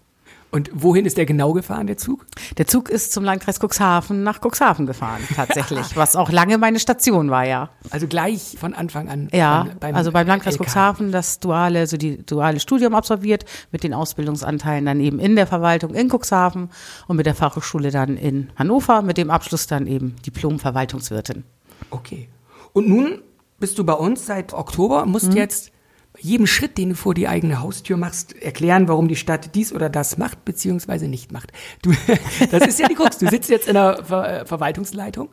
Und 0.52 0.72
wohin 0.74 1.06
ist 1.06 1.16
der 1.18 1.28
genau 1.28 1.54
gefahren, 1.54 1.86
der 1.86 1.98
Zug? 1.98 2.26
Der 2.58 2.66
Zug 2.66 2.90
ist 2.90 3.12
zum 3.12 3.24
Landkreis 3.24 3.60
Cuxhaven 3.60 4.24
nach 4.24 4.40
Cuxhaven 4.44 4.88
gefahren, 4.88 5.22
tatsächlich, 5.36 5.86
was 5.96 6.16
auch 6.16 6.32
lange 6.32 6.58
meine 6.58 6.80
Station 6.80 7.30
war, 7.30 7.46
ja. 7.46 7.70
Also 7.92 8.08
gleich 8.08 8.56
von 8.60 8.74
Anfang 8.74 9.10
an. 9.10 9.28
Ja, 9.32 9.66
beim- 9.66 9.80
beim 9.80 9.96
also 9.96 10.12
beim 10.12 10.26
Landkreis 10.28 10.56
LK. 10.56 10.62
Cuxhaven 10.66 11.12
das 11.12 11.40
duale, 11.40 11.80
also 11.80 11.98
die 11.98 12.26
duale 12.26 12.60
Studium 12.60 12.96
absolviert, 12.96 13.46
mit 13.72 13.84
den 13.84 13.94
Ausbildungsanteilen 13.94 14.86
dann 14.88 15.00
eben 15.00 15.20
in 15.20 15.36
der 15.36 15.46
Verwaltung 15.46 15.94
in 15.94 16.10
Cuxhaven 16.12 16.70
und 17.08 17.16
mit 17.16 17.28
der 17.28 17.36
Fachhochschule 17.36 17.92
dann 17.92 18.18
in 18.18 18.50
Hannover, 18.56 19.04
mit 19.04 19.18
dem 19.18 19.30
Abschluss 19.30 19.68
dann 19.68 19.86
eben 19.86 20.16
Diplom-Verwaltungswirtin. 20.26 21.44
Okay. 21.92 22.28
Und 22.74 22.88
nun 22.88 23.22
bist 23.60 23.78
du 23.78 23.84
bei 23.84 23.94
uns 23.94 24.26
seit 24.26 24.54
Oktober 24.54 25.02
und 25.04 25.08
Mhm. 25.10 25.12
musst 25.12 25.34
jetzt 25.34 25.72
jedem 26.20 26.48
Schritt, 26.48 26.78
den 26.78 26.90
du 26.90 26.96
vor 26.96 27.14
die 27.14 27.28
eigene 27.28 27.62
Haustür 27.62 27.98
machst, 27.98 28.36
erklären, 28.42 28.88
warum 28.88 29.08
die 29.08 29.16
Stadt 29.16 29.56
dies 29.56 29.74
oder 29.74 29.90
das 29.90 30.18
macht, 30.18 30.46
beziehungsweise 30.46 31.08
nicht 31.08 31.32
macht. 31.32 31.52
Du, 31.82 31.92
das 32.52 32.68
ist 32.68 32.80
ja 32.80 32.88
die 32.88 32.96
Krux. 32.96 33.18
Du 33.18 33.28
sitzt 33.28 33.50
jetzt 33.50 33.68
in 33.68 33.74
der 33.76 34.04
Ver 34.04 34.46
Verwaltungsleitung 34.46 35.30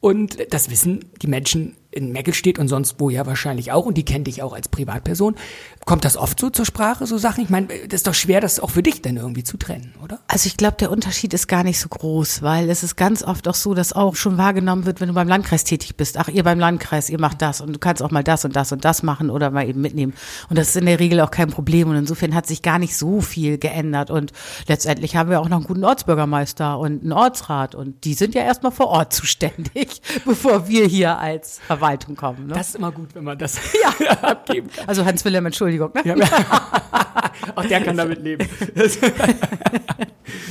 und 0.00 0.38
das 0.52 0.70
wissen 0.70 1.04
die 1.22 1.28
Menschen 1.28 1.76
in 1.92 2.12
Meckelstedt 2.12 2.58
und 2.58 2.68
sonst 2.68 2.96
wo 2.98 3.10
ja 3.10 3.26
wahrscheinlich 3.26 3.72
auch 3.72 3.86
und 3.86 3.96
die 3.96 4.04
kennen 4.04 4.24
dich 4.24 4.42
auch 4.42 4.52
als 4.52 4.68
Privatperson. 4.68 5.36
Kommt 5.84 6.04
das 6.04 6.16
oft 6.16 6.38
so 6.38 6.50
zur 6.50 6.64
Sprache, 6.64 7.06
so 7.06 7.18
Sachen? 7.18 7.42
Ich 7.42 7.50
meine, 7.50 7.66
das 7.66 8.00
ist 8.00 8.06
doch 8.06 8.14
schwer, 8.14 8.40
das 8.40 8.60
auch 8.60 8.70
für 8.70 8.82
dich 8.82 9.02
dann 9.02 9.16
irgendwie 9.16 9.44
zu 9.44 9.56
trennen, 9.56 9.94
oder? 10.02 10.20
Also 10.28 10.46
ich 10.46 10.56
glaube, 10.56 10.76
der 10.78 10.90
Unterschied 10.90 11.34
ist 11.34 11.48
gar 11.48 11.64
nicht 11.64 11.78
so 11.78 11.88
groß, 11.88 12.42
weil 12.42 12.70
es 12.70 12.82
ist 12.82 12.96
ganz 12.96 13.22
oft 13.22 13.46
auch 13.48 13.54
so, 13.54 13.74
dass 13.74 13.92
auch 13.92 14.16
schon 14.16 14.38
wahrgenommen 14.38 14.86
wird, 14.86 15.00
wenn 15.00 15.08
du 15.08 15.14
beim 15.14 15.28
Landkreis 15.28 15.64
tätig 15.64 15.96
bist. 15.96 16.18
Ach, 16.18 16.28
ihr 16.28 16.44
beim 16.44 16.58
Landkreis, 16.58 17.10
ihr 17.10 17.20
macht 17.20 17.42
das 17.42 17.60
und 17.60 17.72
du 17.72 17.78
kannst 17.78 18.02
auch 18.02 18.10
mal 18.10 18.24
das 18.24 18.44
und 18.44 18.56
das 18.56 18.72
und 18.72 18.84
das 18.84 19.02
machen 19.02 19.30
oder 19.30 19.50
mal 19.50 19.68
eben 19.68 19.80
mitnehmen. 19.80 20.14
Und 20.48 20.58
das 20.58 20.68
ist 20.68 20.76
in 20.76 20.86
der 20.86 21.00
Regel 21.00 21.20
auch 21.20 21.30
kein 21.30 21.50
Problem. 21.50 21.88
Und 21.88 21.96
insofern 21.96 22.34
hat 22.34 22.46
sich 22.46 22.62
gar 22.62 22.78
nicht 22.78 22.96
so 22.96 23.20
viel 23.20 23.58
geändert. 23.58 24.10
Und 24.10 24.32
letztendlich 24.68 25.16
haben 25.16 25.30
wir 25.30 25.40
auch 25.40 25.48
noch 25.48 25.58
einen 25.58 25.66
guten 25.66 25.84
Ortsbürgermeister 25.84 26.78
und 26.78 27.02
einen 27.02 27.12
Ortsrat. 27.12 27.74
Und 27.74 28.04
die 28.04 28.14
sind 28.14 28.34
ja 28.34 28.42
erstmal 28.42 28.72
vor 28.72 28.88
Ort 28.88 29.12
zuständig, 29.12 30.00
bevor 30.24 30.68
wir 30.68 30.86
hier 30.86 31.18
als 31.18 31.60
Verwaltung 31.82 32.14
kommen. 32.14 32.46
Ne? 32.46 32.54
Das 32.54 32.68
ist 32.68 32.76
immer 32.76 32.92
gut, 32.92 33.14
wenn 33.14 33.24
man 33.24 33.36
das 33.36 33.58
abgeben 34.22 34.70
kann. 34.74 34.88
also 34.88 35.04
Hans 35.04 35.24
Wilhelm, 35.24 35.46
Entschuldigung. 35.46 35.90
Ne? 35.94 36.02
Ja, 36.04 36.14
auch 37.56 37.64
der 37.64 37.80
kann 37.80 37.96
damit 37.96 38.22
leben. 38.22 38.46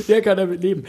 der 0.08 0.22
kann 0.22 0.38
damit 0.38 0.62
leben. 0.62 0.84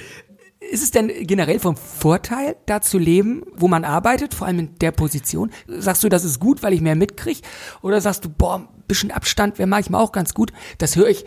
Ist 0.58 0.82
es 0.82 0.90
denn 0.90 1.10
generell 1.26 1.58
vom 1.58 1.76
Vorteil, 1.76 2.56
da 2.66 2.80
zu 2.80 2.98
leben, 2.98 3.42
wo 3.54 3.68
man 3.68 3.84
arbeitet, 3.84 4.34
vor 4.34 4.46
allem 4.46 4.58
in 4.58 4.74
der 4.80 4.90
Position? 4.90 5.50
Sagst 5.66 6.02
du, 6.02 6.08
das 6.08 6.24
ist 6.24 6.40
gut, 6.40 6.62
weil 6.62 6.72
ich 6.72 6.80
mehr 6.80 6.94
mitkriege? 6.94 7.40
Oder 7.82 8.00
sagst 8.00 8.24
du, 8.24 8.28
boah, 8.28 8.58
ein 8.58 8.68
bisschen 8.86 9.10
Abstand 9.10 9.58
wäre 9.58 9.68
manchmal 9.68 10.02
auch 10.02 10.12
ganz 10.12 10.34
gut? 10.34 10.52
Das 10.78 10.96
höre 10.96 11.08
ich 11.08 11.24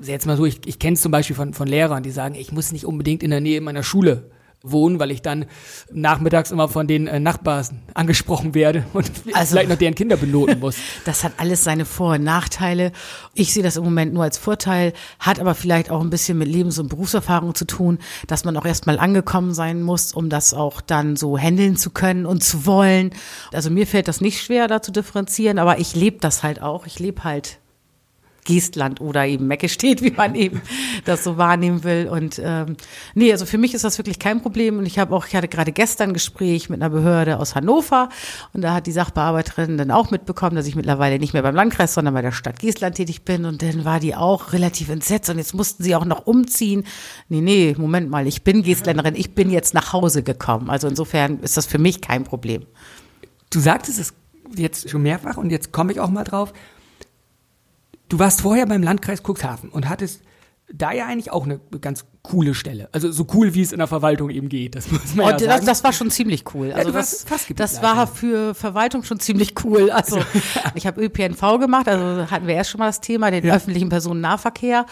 jetzt 0.00 0.26
mal 0.26 0.36
so, 0.36 0.44
ich, 0.46 0.66
ich 0.66 0.78
kenne 0.78 0.94
es 0.94 1.02
zum 1.02 1.12
Beispiel 1.12 1.36
von, 1.36 1.54
von 1.54 1.68
Lehrern, 1.68 2.02
die 2.02 2.10
sagen, 2.10 2.34
ich 2.34 2.50
muss 2.50 2.72
nicht 2.72 2.86
unbedingt 2.86 3.22
in 3.22 3.30
der 3.30 3.40
Nähe 3.40 3.60
meiner 3.60 3.82
Schule 3.82 4.30
wohnen, 4.62 4.98
weil 5.00 5.10
ich 5.10 5.22
dann 5.22 5.46
nachmittags 5.92 6.50
immer 6.50 6.68
von 6.68 6.86
den 6.86 7.06
äh, 7.06 7.20
Nachbarn 7.20 7.66
angesprochen 7.94 8.54
werde 8.54 8.84
und 8.92 9.10
Also- 9.34 9.52
vielleicht 9.52 9.68
noch 9.68 9.76
deren 9.76 9.94
Kinder 9.94 10.16
benoten 10.16 10.60
muss. 10.60 10.76
Das 11.04 11.24
hat 11.24 11.32
alles 11.38 11.64
seine 11.64 11.84
Vor- 11.84 12.14
und 12.14 12.24
Nachteile. 12.24 12.92
Ich 13.34 13.52
sehe 13.52 13.62
das 13.62 13.76
im 13.76 13.84
Moment 13.84 14.12
nur 14.14 14.22
als 14.24 14.38
Vorteil, 14.38 14.92
hat 15.18 15.40
aber 15.40 15.54
vielleicht 15.54 15.90
auch 15.90 16.00
ein 16.00 16.10
bisschen 16.10 16.38
mit 16.38 16.48
Lebens- 16.48 16.78
und 16.78 16.88
Berufserfahrung 16.88 17.54
zu 17.54 17.64
tun, 17.66 17.98
dass 18.26 18.44
man 18.44 18.56
auch 18.56 18.64
erstmal 18.64 18.98
angekommen 18.98 19.52
sein 19.54 19.82
muss, 19.82 20.12
um 20.12 20.28
das 20.28 20.54
auch 20.54 20.80
dann 20.80 21.16
so 21.16 21.36
handeln 21.38 21.76
zu 21.76 21.90
können 21.90 22.26
und 22.26 22.42
zu 22.44 22.66
wollen. 22.66 23.10
Also 23.52 23.70
mir 23.70 23.86
fällt 23.86 24.08
das 24.08 24.20
nicht 24.20 24.40
schwer, 24.42 24.68
da 24.68 24.80
zu 24.82 24.92
differenzieren, 24.92 25.58
aber 25.58 25.78
ich 25.78 25.94
lebe 25.96 26.18
das 26.20 26.42
halt 26.42 26.62
auch. 26.62 26.86
Ich 26.86 26.98
lebe 26.98 27.24
halt 27.24 27.58
Geestland 28.44 29.00
oder 29.00 29.26
eben 29.26 29.46
Meckestedt, 29.46 30.02
wie 30.02 30.10
man 30.10 30.34
eben 30.34 30.60
das 31.04 31.22
so 31.22 31.36
wahrnehmen 31.36 31.84
will. 31.84 32.08
Und 32.08 32.40
ähm, 32.42 32.76
nee, 33.14 33.30
also 33.30 33.46
für 33.46 33.58
mich 33.58 33.72
ist 33.74 33.84
das 33.84 33.98
wirklich 33.98 34.18
kein 34.18 34.42
Problem. 34.42 34.78
Und 34.78 34.86
ich 34.86 34.98
habe 34.98 35.14
auch, 35.14 35.26
ich 35.26 35.36
hatte 35.36 35.48
gerade 35.48 35.72
gestern 35.72 36.10
ein 36.10 36.14
Gespräch 36.14 36.68
mit 36.68 36.82
einer 36.82 36.90
Behörde 36.90 37.38
aus 37.38 37.54
Hannover 37.54 38.08
und 38.52 38.62
da 38.62 38.74
hat 38.74 38.86
die 38.86 38.92
Sachbearbeiterin 38.92 39.78
dann 39.78 39.90
auch 39.90 40.10
mitbekommen, 40.10 40.56
dass 40.56 40.66
ich 40.66 40.74
mittlerweile 40.74 41.18
nicht 41.18 41.34
mehr 41.34 41.42
beim 41.42 41.54
Landkreis, 41.54 41.94
sondern 41.94 42.14
bei 42.14 42.22
der 42.22 42.32
Stadt 42.32 42.58
Geestland 42.58 42.96
tätig 42.96 43.22
bin. 43.22 43.44
Und 43.44 43.62
dann 43.62 43.84
war 43.84 44.00
die 44.00 44.16
auch 44.16 44.52
relativ 44.52 44.88
entsetzt 44.88 45.30
und 45.30 45.38
jetzt 45.38 45.54
mussten 45.54 45.82
sie 45.84 45.94
auch 45.94 46.04
noch 46.04 46.26
umziehen. 46.26 46.84
Nee, 47.28 47.40
nee, 47.40 47.74
Moment 47.78 48.10
mal, 48.10 48.26
ich 48.26 48.42
bin 48.42 48.62
Geestländerin, 48.62 49.14
ich 49.14 49.34
bin 49.34 49.50
jetzt 49.50 49.72
nach 49.72 49.92
Hause 49.92 50.22
gekommen. 50.24 50.68
Also 50.68 50.88
insofern 50.88 51.38
ist 51.40 51.56
das 51.56 51.66
für 51.66 51.78
mich 51.78 52.00
kein 52.00 52.24
Problem. 52.24 52.66
Du 53.50 53.60
sagtest 53.60 54.00
es 54.00 54.14
jetzt 54.56 54.90
schon 54.90 55.02
mehrfach 55.02 55.36
und 55.36 55.50
jetzt 55.50 55.72
komme 55.72 55.92
ich 55.92 56.00
auch 56.00 56.10
mal 56.10 56.24
drauf. 56.24 56.52
Du 58.12 58.18
warst 58.18 58.42
vorher 58.42 58.66
beim 58.66 58.82
Landkreis 58.82 59.22
Cuxhaven 59.26 59.70
und 59.70 59.88
hattest 59.88 60.20
da 60.70 60.92
ja 60.92 61.06
eigentlich 61.06 61.32
auch 61.32 61.44
eine 61.44 61.60
ganz 61.80 62.04
coole 62.22 62.54
Stelle. 62.54 62.88
Also 62.92 63.10
so 63.10 63.26
cool, 63.34 63.52
wie 63.54 63.62
es 63.62 63.72
in 63.72 63.78
der 63.78 63.88
Verwaltung 63.88 64.30
eben 64.30 64.48
geht. 64.48 64.76
Das 64.76 64.90
muss 64.92 65.14
man 65.16 65.26
Und 65.26 65.40
ja 65.40 65.46
das, 65.48 65.56
sagen. 65.56 65.66
das 65.66 65.84
war 65.84 65.92
schon 65.92 66.10
ziemlich 66.10 66.44
cool. 66.54 66.72
Also 66.72 66.94
warst 66.94 67.28
das, 67.28 67.46
das 67.56 67.82
war 67.82 68.06
für 68.06 68.54
Verwaltung 68.54 69.02
schon 69.02 69.18
ziemlich 69.18 69.54
cool. 69.64 69.90
Also 69.90 70.18
ich 70.76 70.86
habe 70.86 71.02
ÖPNV 71.02 71.58
gemacht, 71.58 71.88
also 71.88 72.30
hatten 72.30 72.46
wir 72.46 72.54
erst 72.54 72.70
schon 72.70 72.78
mal 72.78 72.86
das 72.86 73.00
Thema, 73.00 73.30
den 73.32 73.44
Ja. 73.44 73.54
öffentlichen 73.54 73.88
Personennahverkehr. 73.88 74.86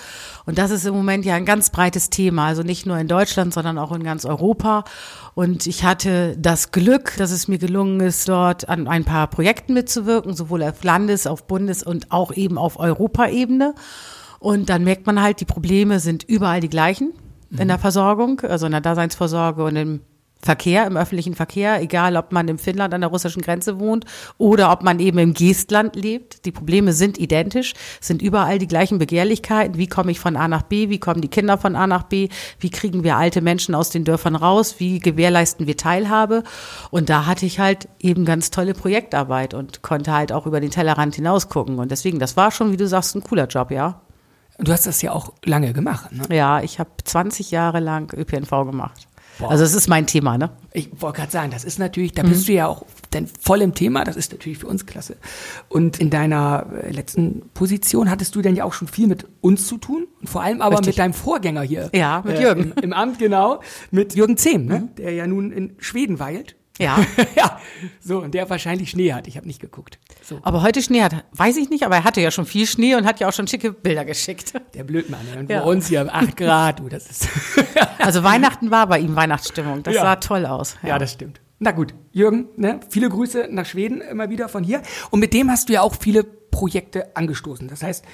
Und 0.44 0.58
das 0.58 0.72
ist 0.72 0.84
im 0.86 0.94
Moment 0.94 1.24
ja 1.24 1.36
ein 1.36 1.44
ganz 1.44 1.70
breites 1.70 2.10
Thema, 2.10 2.46
also 2.46 2.62
nicht 2.64 2.84
nur 2.84 2.98
in 2.98 3.06
Deutschland, 3.06 3.54
sondern 3.54 3.78
auch 3.78 3.92
in 3.92 4.02
ganz 4.02 4.24
Europa. 4.24 4.82
Und 5.34 5.68
ich 5.68 5.84
hatte 5.84 6.36
das 6.36 6.72
Glück, 6.72 7.14
dass 7.16 7.30
es 7.30 7.46
mir 7.46 7.58
gelungen 7.58 8.00
ist, 8.00 8.28
dort 8.28 8.68
an 8.68 8.88
ein 8.88 9.04
paar 9.04 9.28
Projekten 9.28 9.72
mitzuwirken, 9.72 10.34
sowohl 10.34 10.64
auf 10.64 10.82
Landes-, 10.82 11.28
auf 11.28 11.46
Bundes- 11.46 11.84
und 11.84 12.10
auch 12.10 12.32
eben 12.32 12.58
auf 12.58 12.76
Europaebene. 12.80 13.74
Und 14.40 14.68
dann 14.68 14.82
merkt 14.84 15.06
man 15.06 15.22
halt, 15.22 15.40
die 15.40 15.44
Probleme 15.44 16.00
sind 16.00 16.24
überall 16.24 16.60
die 16.60 16.70
gleichen 16.70 17.12
in 17.58 17.68
der 17.68 17.78
Versorgung, 17.78 18.40
also 18.40 18.66
in 18.66 18.72
der 18.72 18.80
Daseinsvorsorge 18.80 19.64
und 19.64 19.76
im 19.76 20.00
Verkehr, 20.42 20.86
im 20.86 20.96
öffentlichen 20.96 21.34
Verkehr, 21.34 21.82
egal 21.82 22.16
ob 22.16 22.32
man 22.32 22.48
in 22.48 22.56
Finnland 22.56 22.94
an 22.94 23.02
der 23.02 23.10
russischen 23.10 23.42
Grenze 23.42 23.78
wohnt 23.78 24.06
oder 24.38 24.72
ob 24.72 24.82
man 24.82 24.98
eben 24.98 25.18
im 25.18 25.34
Geestland 25.34 25.96
lebt. 25.96 26.46
Die 26.46 26.50
Probleme 26.50 26.94
sind 26.94 27.18
identisch, 27.18 27.74
sind 28.00 28.22
überall 28.22 28.58
die 28.58 28.66
gleichen 28.66 28.98
Begehrlichkeiten. 28.98 29.76
Wie 29.76 29.86
komme 29.86 30.12
ich 30.12 30.18
von 30.18 30.36
A 30.36 30.48
nach 30.48 30.62
B? 30.62 30.88
Wie 30.88 30.98
kommen 30.98 31.20
die 31.20 31.28
Kinder 31.28 31.58
von 31.58 31.76
A 31.76 31.86
nach 31.86 32.04
B? 32.04 32.30
Wie 32.58 32.70
kriegen 32.70 33.04
wir 33.04 33.16
alte 33.16 33.42
Menschen 33.42 33.74
aus 33.74 33.90
den 33.90 34.04
Dörfern 34.04 34.34
raus? 34.34 34.76
Wie 34.78 34.98
gewährleisten 34.98 35.66
wir 35.66 35.76
Teilhabe? 35.76 36.42
Und 36.90 37.10
da 37.10 37.26
hatte 37.26 37.44
ich 37.44 37.60
halt 37.60 37.88
eben 37.98 38.24
ganz 38.24 38.50
tolle 38.50 38.72
Projektarbeit 38.72 39.52
und 39.52 39.82
konnte 39.82 40.14
halt 40.14 40.32
auch 40.32 40.46
über 40.46 40.60
den 40.60 40.70
Tellerrand 40.70 41.16
hinaus 41.16 41.50
gucken. 41.50 41.78
Und 41.78 41.90
deswegen, 41.90 42.18
das 42.18 42.38
war 42.38 42.50
schon, 42.50 42.72
wie 42.72 42.78
du 42.78 42.88
sagst, 42.88 43.14
ein 43.14 43.22
cooler 43.22 43.46
Job, 43.46 43.70
ja. 43.70 44.00
Du 44.62 44.72
hast 44.72 44.86
das 44.86 45.02
ja 45.02 45.12
auch 45.12 45.32
lange 45.44 45.72
gemacht. 45.72 46.10
Ne? 46.12 46.36
Ja, 46.36 46.60
ich 46.62 46.78
habe 46.78 46.90
20 47.04 47.50
Jahre 47.50 47.80
lang 47.80 48.12
ÖPNV 48.14 48.50
gemacht. 48.66 49.06
Also 49.48 49.64
es 49.64 49.74
ist 49.74 49.88
mein 49.88 50.06
Thema, 50.06 50.36
ne? 50.36 50.50
Ich 50.74 50.90
wollte 51.00 51.20
gerade 51.20 51.32
sagen, 51.32 51.50
das 51.50 51.64
ist 51.64 51.78
natürlich, 51.78 52.12
Mhm. 52.12 52.16
da 52.16 52.22
bist 52.24 52.46
du 52.46 52.52
ja 52.52 52.66
auch 52.66 52.84
dann 53.10 53.26
voll 53.26 53.62
im 53.62 53.74
Thema, 53.74 54.04
das 54.04 54.16
ist 54.16 54.32
natürlich 54.32 54.58
für 54.58 54.66
uns 54.66 54.84
klasse. 54.84 55.16
Und 55.70 55.98
in 55.98 56.10
deiner 56.10 56.66
äh, 56.84 56.90
letzten 56.90 57.42
Position 57.54 58.10
hattest 58.10 58.34
du 58.36 58.42
denn 58.42 58.54
ja 58.54 58.64
auch 58.64 58.74
schon 58.74 58.86
viel 58.86 59.06
mit 59.06 59.26
uns 59.40 59.66
zu 59.66 59.78
tun 59.78 60.06
und 60.20 60.28
vor 60.28 60.42
allem 60.42 60.60
aber 60.60 60.74
Richtig. 60.76 60.88
mit 60.88 60.98
deinem 60.98 61.14
Vorgänger 61.14 61.62
hier. 61.62 61.88
Ja, 61.94 62.22
mit 62.24 62.38
Jürgen. 62.38 62.72
Im, 62.76 62.82
Im 62.82 62.92
Amt, 62.92 63.18
genau, 63.18 63.60
mit 63.90 64.14
Jürgen 64.14 64.36
Zehm, 64.36 64.66
ne? 64.66 64.88
der 64.98 65.12
ja 65.14 65.26
nun 65.26 65.52
in 65.52 65.74
Schweden 65.78 66.18
weilt. 66.18 66.56
Ja. 66.80 67.04
ja, 67.36 67.60
so, 68.00 68.18
und 68.18 68.34
der 68.34 68.48
wahrscheinlich 68.50 68.90
Schnee 68.90 69.12
hat. 69.12 69.26
Ich 69.28 69.36
habe 69.36 69.46
nicht 69.46 69.60
geguckt. 69.60 69.98
So, 70.22 70.38
Aber 70.42 70.62
heute 70.62 70.82
Schnee 70.82 71.02
hat, 71.02 71.24
weiß 71.32 71.56
ich 71.58 71.70
nicht, 71.70 71.84
aber 71.84 71.96
er 71.96 72.04
hatte 72.04 72.20
ja 72.20 72.30
schon 72.30 72.46
viel 72.46 72.66
Schnee 72.66 72.94
und 72.94 73.04
hat 73.04 73.20
ja 73.20 73.28
auch 73.28 73.32
schon 73.32 73.46
schicke 73.46 73.72
Bilder 73.72 74.04
geschickt. 74.04 74.52
der 74.74 74.84
Blödmann. 74.84 75.20
ne? 75.32 75.40
Und 75.40 75.50
Ja. 75.50 75.60
bei 75.60 75.66
uns 75.66 75.88
hier 75.88 76.12
8 76.12 76.36
Grad, 76.36 76.80
du, 76.80 76.88
das 76.88 77.10
ist. 77.10 77.28
Also 77.98 78.22
Weihnachten 78.24 78.70
war 78.70 78.86
bei 78.86 78.98
ihm 78.98 79.14
Weihnachtsstimmung. 79.14 79.82
Das 79.82 79.94
Ja. 79.94 80.02
sah 80.02 80.16
toll 80.16 80.46
aus. 80.46 80.76
Ja, 80.82 80.98
das 80.98 81.12
stimmt. 81.12 81.40
Na 81.58 81.72
gut, 81.72 81.92
Jürgen, 82.12 82.48
ne, 82.56 82.80
viele 82.88 83.10
Grüße 83.10 83.48
nach 83.50 83.66
Schweden 83.66 84.00
immer 84.00 84.30
wieder 84.30 84.48
von 84.48 84.64
hier. 84.64 84.80
Und 85.10 85.20
mit 85.20 85.34
dem 85.34 85.50
hast 85.50 85.68
du 85.68 85.74
ja 85.74 85.82
auch 85.82 85.94
viele 86.00 86.24
Projekte 86.24 87.14
angestoßen. 87.14 87.68
Das 87.68 87.82
heißt, 87.82 88.04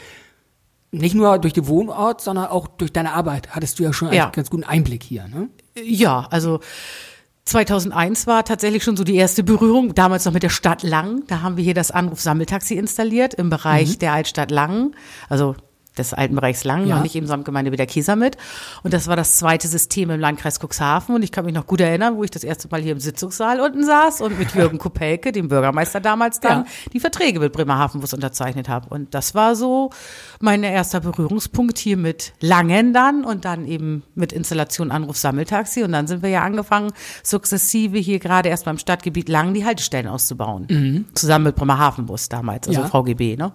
nicht 0.91 1.15
nur 1.15 1.39
durch 1.39 1.53
den 1.53 1.69
Wohnort, 1.69 2.21
sondern 2.21 2.47
auch 2.47 2.67
durch 2.67 2.93
deine 2.93 3.13
Arbeit 3.13 3.51
hattest 3.55 3.79
du 3.79 3.85
ja 3.85 3.93
schon 3.93 4.13
Ja. 4.13 4.25
einen 4.25 4.33
ganz 4.33 4.51
guten 4.51 4.65
Einblick 4.65 5.05
hier. 5.05 5.29
Ne? 5.29 5.49
Ja, 5.81 6.27
also 6.31 6.59
2001 7.47 8.27
war 8.27 8.45
tatsächlich 8.45 8.83
schon 8.83 8.97
so 8.97 9.05
die 9.05 9.15
erste 9.15 9.45
Berührung, 9.45 9.95
damals 9.95 10.25
noch 10.25 10.33
mit 10.33 10.43
der 10.43 10.51
Stadt 10.51 10.83
Langen. 10.83 11.23
Da 11.29 11.43
haben 11.43 11.57
wir 11.57 11.63
hier 11.63 11.75
das 11.75 11.93
Anruf-Sammeltaxi 11.93 12.75
installiert 12.75 13.35
im 13.35 13.51
Bereich 13.51 13.99
der 13.99 14.13
Altstadt 14.13 14.51
Langen, 14.51 14.97
also 15.29 15.55
des 15.99 16.13
alten 16.15 16.35
Bereichs 16.35 16.65
Langen, 16.65 16.87
Ja. 16.89 16.97
noch 16.97 17.03
nicht 17.03 17.17
im 17.17 17.27
Samtgemeinde 17.27 17.73
Wiederkeser 17.73 18.17
mit. 18.17 18.37
Und 18.83 18.93
das 18.95 19.09
war 19.09 19.17
das 19.17 19.37
zweite 19.37 19.69
System 19.69 20.11
im 20.11 20.21
Landkreis 20.21 20.59
Cuxhaven. 20.61 21.15
Und 21.15 21.23
ich 21.23 21.33
kann 21.33 21.45
mich 21.45 21.55
noch 21.55 21.67
gut 21.67 21.81
erinnern, 21.81 22.17
wo 22.17 22.25
ich 22.25 22.31
das 22.31 22.45
erste 22.45 22.69
Mal 22.69 22.81
hier 22.83 22.93
im 22.93 23.01
Sitzungssaal 23.01 23.61
unten 23.61 23.85
saß 23.85 24.21
und 24.21 24.39
mit 24.39 24.55
Jürgen 24.55 24.79
Kupelke, 24.79 25.33
dem 25.33 25.49
Bürgermeister 25.49 26.01
damals 26.01 26.41
dann, 26.41 26.61
Ja. 26.61 26.67
die 26.93 27.01
Verträge 27.01 27.41
mit 27.41 27.53
Bremerhavenbus 27.53 28.13
unterzeichnet 28.15 28.69
habe. 28.69 28.89
Und 28.91 29.15
das 29.15 29.35
war 29.35 29.57
so 29.57 29.91
mein 30.41 30.63
erster 30.63 31.01
Berührungspunkt 31.01 31.79
hier 31.79 31.97
mit 31.97 32.33
Langen 32.41 32.93
dann 32.93 33.25
und 33.25 33.45
dann 33.45 33.67
eben 33.67 34.03
mit 34.15 34.33
Installation 34.33 34.91
Anruf 34.91 35.17
Sammeltaxi. 35.17 35.83
Und 35.83 35.93
dann 35.93 36.07
sind 36.07 36.23
wir 36.23 36.31
ja 36.31 36.43
angefangen, 36.43 36.93
sukzessive 37.23 37.99
hier 37.99 38.19
gerade 38.19 38.49
erst 38.49 38.65
beim 38.65 38.79
Stadtgebiet 38.79 39.29
Langen 39.29 39.55
die 39.55 39.65
Haltestellen 39.65 40.09
auszubauen. 40.09 41.07
Zusammen 41.15 41.45
mit 41.47 41.57
Bremerhavenbus 41.57 42.29
damals, 42.29 42.69
also 42.69 42.81
Ja. 42.83 42.87
VGB, 42.89 43.37
ne? 43.37 43.53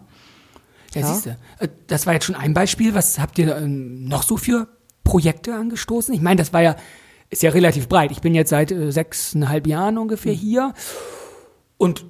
Ja, 0.93 1.01
Ja. 1.01 1.13
siehst 1.13 1.25
du. 1.25 1.29
Äh, 1.59 1.69
Das 1.87 2.05
war 2.05 2.13
jetzt 2.13 2.25
schon 2.25 2.35
ein 2.35 2.53
Beispiel. 2.53 2.93
Was 2.93 3.19
habt 3.19 3.37
ihr 3.39 3.55
ähm, 3.57 4.05
noch 4.05 4.23
so 4.23 4.37
für 4.37 4.67
Projekte 5.03 5.53
angestoßen? 5.55 6.13
Ich 6.13 6.21
meine, 6.21 6.37
das 6.37 6.53
war 6.53 6.61
ja, 6.61 6.75
ist 7.29 7.43
ja 7.43 7.51
relativ 7.51 7.87
breit. 7.87 8.11
Ich 8.11 8.21
bin 8.21 8.35
jetzt 8.35 8.49
seit 8.49 8.71
äh, 8.71 8.91
sechseinhalb 8.91 9.67
Jahren 9.67 9.97
ungefähr 9.97 10.33
hier 10.33 10.73
und 11.77 12.05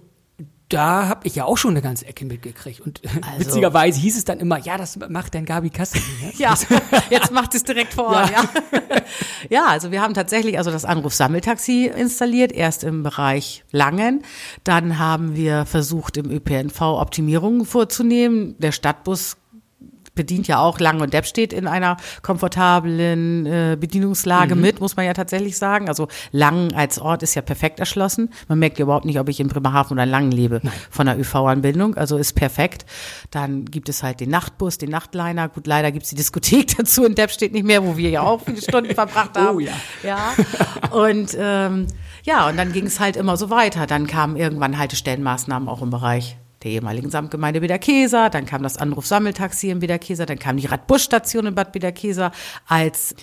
da 0.73 1.07
habe 1.07 1.27
ich 1.27 1.35
ja 1.35 1.45
auch 1.45 1.57
schon 1.57 1.71
eine 1.71 1.81
ganze 1.81 2.05
Ecke 2.07 2.25
mitgekriegt. 2.25 2.79
Und 2.81 3.01
Also- 3.27 3.39
witzigerweise 3.39 3.99
hieß 3.99 4.17
es 4.17 4.25
dann 4.25 4.39
immer, 4.39 4.57
ja, 4.59 4.77
das 4.77 4.97
macht 5.09 5.35
dann 5.35 5.45
Gabi 5.45 5.69
Kassel. 5.69 6.01
Ja, 6.37 6.55
jetzt 7.09 7.31
macht 7.31 7.53
es 7.55 7.63
direkt 7.63 7.93
vor 7.93 8.05
Ort, 8.07 8.31
ja. 8.31 8.43
Ja, 9.49 9.65
also 9.67 9.91
wir 9.91 10.01
haben 10.01 10.13
tatsächlich 10.13 10.57
also 10.57 10.71
das 10.71 10.85
Anruf-Sammeltaxi 10.85 11.91
installiert, 11.95 12.51
erst 12.51 12.83
im 12.83 13.03
Bereich 13.03 13.63
Langen. 13.71 14.23
Dann 14.63 14.97
haben 14.97 15.35
wir 15.35 15.65
versucht, 15.65 16.17
im 16.17 16.31
ÖPNV 16.31 16.81
Optimierungen 16.81 17.65
vorzunehmen. 17.65 18.55
Der 18.59 18.71
Stadtbus 18.71 19.37
bedient 20.15 20.47
ja 20.47 20.59
auch 20.59 20.79
Lang 20.79 21.01
und 21.01 21.13
Depp 21.13 21.25
steht 21.25 21.53
in 21.53 21.67
einer 21.67 21.97
komfortablen 22.21 23.45
äh, 23.45 23.77
Bedienungslage 23.79 24.55
mit, 24.55 24.79
muss 24.79 24.95
man 24.95 25.05
ja 25.05 25.13
tatsächlich 25.13 25.57
sagen. 25.57 25.87
Also 25.87 26.07
Lang 26.31 26.73
als 26.73 26.99
Ort 26.99 27.23
ist 27.23 27.35
ja 27.35 27.41
perfekt 27.41 27.79
erschlossen. 27.79 28.29
Man 28.47 28.59
merkt 28.59 28.77
ja 28.77 28.83
überhaupt 28.83 29.05
nicht, 29.05 29.19
ob 29.19 29.29
ich 29.29 29.39
in 29.39 29.47
Bremerhaven 29.47 29.93
oder 29.93 30.03
in 30.03 30.09
Langen 30.09 30.31
lebe 30.31 30.61
von 30.89 31.05
der 31.05 31.17
ÖV-Anbindung. 31.17 31.95
Also 31.95 32.17
ist 32.17 32.33
perfekt. 32.33 32.85
Dann 33.31 33.65
gibt 33.65 33.89
es 33.89 34.03
halt 34.03 34.19
den 34.19 34.29
Nachtbus, 34.29 34.77
den 34.77 34.89
Nachtliner. 34.89 35.49
Gut, 35.49 35.67
leider 35.67 35.91
gibt's 35.91 36.09
die 36.09 36.15
Diskothek 36.15 36.77
dazu 36.77 37.05
in 37.05 37.15
Depp 37.15 37.31
steht 37.31 37.53
nicht 37.53 37.65
mehr, 37.65 37.83
wo 37.83 37.97
wir 37.97 38.09
ja 38.09 38.21
auch 38.21 38.41
viele 38.41 38.61
Stunden 38.61 38.93
verbracht 38.93 39.31
haben. 39.37 39.57
Oh 39.57 39.59
ja. 39.59 39.73
Ja. 40.03 40.33
Und 40.91 41.35
ähm, 41.37 41.87
ja, 42.23 42.49
und 42.49 42.57
dann 42.57 42.71
ging 42.71 42.85
es 42.85 42.99
halt 42.99 43.15
immer 43.15 43.37
so 43.37 43.49
weiter. 43.49 43.87
Dann 43.87 44.07
kamen 44.07 44.35
irgendwann 44.35 44.77
Haltestellenmaßnahmen 44.77 45.67
auch 45.69 45.81
im 45.81 45.89
Bereich 45.89 46.37
der 46.63 46.71
ehemaligen 46.71 47.09
Samtgemeinde 47.09 47.61
Biederkeser, 47.61 48.29
dann 48.29 48.45
kam 48.45 48.63
das 48.63 48.77
Anruf-Sammeltaxi 48.77 49.69
in 49.69 49.79
Biederkeser, 49.79 50.25
dann 50.25 50.39
kam 50.39 50.57
die 50.57 50.67
Radbusstation 50.67 51.47
in 51.47 51.55
Bad 51.55 51.71
Biederkeser 51.71 52.31
als 52.67 53.15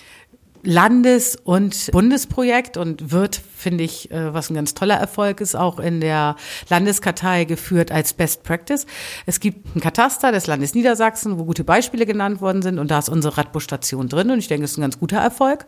Landes- 0.63 1.37
und 1.37 1.89
Bundesprojekt 1.91 2.75
und 2.75 3.11
wird, 3.11 3.35
finde 3.35 3.83
ich, 3.83 4.11
äh, 4.11 4.33
was 4.33 4.49
ein 4.49 4.55
ganz 4.55 4.73
toller 4.73 4.95
Erfolg 4.95 5.41
ist, 5.41 5.55
auch 5.55 5.79
in 5.79 6.01
der 6.01 6.35
Landeskartei 6.69 7.45
geführt 7.45 7.91
als 7.91 8.13
Best 8.13 8.43
Practice. 8.43 8.85
Es 9.25 9.39
gibt 9.39 9.75
ein 9.75 9.79
Kataster 9.79 10.31
des 10.31 10.47
Landes 10.47 10.73
Niedersachsen, 10.73 11.39
wo 11.39 11.45
gute 11.45 11.63
Beispiele 11.63 12.05
genannt 12.05 12.41
worden 12.41 12.61
sind 12.61 12.77
und 12.79 12.91
da 12.91 12.99
ist 12.99 13.09
unsere 13.09 13.37
Radbusstation 13.37 14.09
drin 14.09 14.31
und 14.31 14.39
ich 14.39 14.47
denke, 14.47 14.65
es 14.65 14.71
ist 14.71 14.77
ein 14.77 14.81
ganz 14.81 14.99
guter 14.99 15.19
Erfolg. 15.19 15.65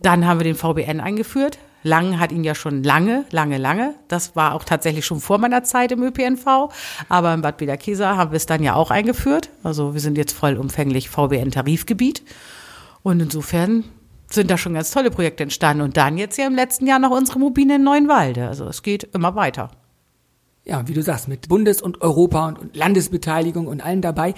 Dann 0.00 0.26
haben 0.26 0.40
wir 0.40 0.44
den 0.44 0.56
VBN 0.56 1.00
eingeführt. 1.00 1.58
Lang 1.84 2.18
hat 2.18 2.32
ihn 2.32 2.44
ja 2.44 2.54
schon 2.54 2.82
lange, 2.82 3.26
lange, 3.30 3.58
lange. 3.58 3.94
Das 4.08 4.34
war 4.34 4.54
auch 4.54 4.64
tatsächlich 4.64 5.04
schon 5.04 5.20
vor 5.20 5.36
meiner 5.36 5.64
Zeit 5.64 5.92
im 5.92 6.02
ÖPNV. 6.02 6.72
Aber 7.10 7.34
in 7.34 7.42
Bad 7.42 7.58
Biederkesa 7.58 8.16
haben 8.16 8.32
wir 8.32 8.38
es 8.38 8.46
dann 8.46 8.62
ja 8.62 8.74
auch 8.74 8.90
eingeführt. 8.90 9.50
Also 9.62 9.92
wir 9.92 10.00
sind 10.00 10.16
jetzt 10.16 10.32
vollumfänglich 10.32 11.10
VBN-Tarifgebiet. 11.10 12.22
Und 13.02 13.20
insofern 13.20 13.84
sind 14.30 14.50
da 14.50 14.56
schon 14.56 14.72
ganz 14.72 14.90
tolle 14.90 15.10
Projekte 15.10 15.42
entstanden. 15.42 15.82
Und 15.82 15.98
dann 15.98 16.16
jetzt 16.16 16.38
ja 16.38 16.46
im 16.46 16.54
letzten 16.54 16.86
Jahr 16.86 16.98
noch 16.98 17.10
unsere 17.10 17.38
Mobile 17.38 17.74
in 17.74 17.84
Neuenwalde. 17.84 18.48
Also 18.48 18.64
es 18.66 18.82
geht 18.82 19.04
immer 19.12 19.34
weiter. 19.34 19.70
Ja, 20.64 20.88
wie 20.88 20.94
du 20.94 21.02
sagst, 21.02 21.28
mit 21.28 21.50
Bundes- 21.50 21.82
und 21.82 22.00
Europa- 22.00 22.48
und, 22.48 22.74
Landesbeteiligung 22.74 23.66
und 23.66 23.84
allen 23.84 24.00
dabei. 24.00 24.34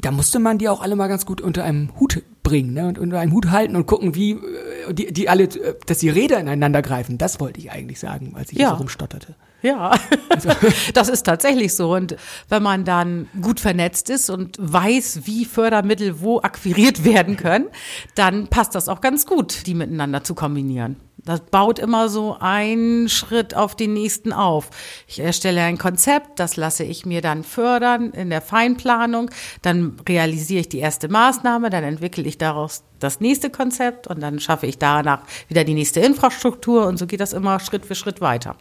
Da 0.00 0.10
musste 0.10 0.38
man 0.38 0.56
die 0.56 0.70
auch 0.70 0.80
alle 0.80 0.96
mal 0.96 1.08
ganz 1.08 1.26
gut 1.26 1.42
unter 1.42 1.64
einem 1.64 1.90
Hut 2.00 2.22
bringen 2.44 2.72
ne? 2.74 2.86
und 2.86 2.98
unter 3.00 3.18
einem 3.18 3.32
Hut 3.32 3.50
halten 3.50 3.74
und 3.74 3.86
gucken, 3.86 4.14
wie 4.14 4.32
äh, 4.32 4.94
die, 4.94 5.12
die 5.12 5.28
alle, 5.28 5.44
äh, 5.44 5.74
dass 5.86 5.98
die 5.98 6.10
Räder 6.10 6.38
ineinander 6.38 6.80
greifen. 6.82 7.18
Das 7.18 7.40
wollte 7.40 7.58
ich 7.58 7.72
eigentlich 7.72 7.98
sagen, 7.98 8.34
als 8.36 8.52
ich 8.52 8.58
Ja. 8.58 8.68
so 8.70 8.76
rumstotterte. 8.76 9.34
Ja, 9.64 9.98
das 10.94 11.08
ist 11.08 11.22
tatsächlich 11.22 11.74
so. 11.74 11.94
Und 11.94 12.16
wenn 12.50 12.62
man 12.62 12.84
dann 12.84 13.28
gut 13.40 13.60
vernetzt 13.60 14.10
ist 14.10 14.28
und 14.28 14.58
weiß, 14.60 15.20
wie 15.24 15.46
Fördermittel 15.46 16.20
wo 16.20 16.42
akquiriert 16.42 17.02
werden 17.04 17.38
können, 17.38 17.68
dann 18.14 18.48
passt 18.48 18.74
das 18.74 18.90
auch 18.90 19.00
ganz 19.00 19.24
gut, 19.24 19.66
die 19.66 19.72
miteinander 19.72 20.22
zu 20.22 20.34
kombinieren. 20.34 20.96
Das 21.24 21.40
baut 21.40 21.78
immer 21.78 22.10
so 22.10 22.36
einen 22.38 23.08
Schritt 23.08 23.56
auf 23.56 23.74
den 23.74 23.94
nächsten 23.94 24.34
auf. 24.34 24.68
Ich 25.08 25.20
erstelle 25.20 25.62
ein 25.62 25.78
Konzept, 25.78 26.38
das 26.38 26.56
lasse 26.56 26.84
ich 26.84 27.06
mir 27.06 27.22
dann 27.22 27.42
fördern 27.42 28.10
in 28.10 28.28
der 28.28 28.42
Feinplanung, 28.42 29.30
dann 29.62 29.96
realisiere 30.06 30.60
ich 30.60 30.68
die 30.68 30.80
erste 30.80 31.08
Maßnahme, 31.08 31.70
dann 31.70 31.84
entwickle 31.84 32.24
ich 32.24 32.36
daraus 32.36 32.84
das 32.98 33.20
nächste 33.20 33.48
Konzept 33.48 34.06
und 34.08 34.20
dann 34.20 34.40
schaffe 34.40 34.66
ich 34.66 34.76
danach 34.76 35.22
wieder 35.48 35.64
die 35.64 35.72
nächste 35.72 36.00
Infrastruktur 36.00 36.86
und 36.86 36.98
so 36.98 37.06
geht 37.06 37.20
das 37.20 37.32
immer 37.32 37.58
Schritt 37.58 37.86
für 37.86 37.94
Schritt 37.94 38.20
weiter. 38.20 38.56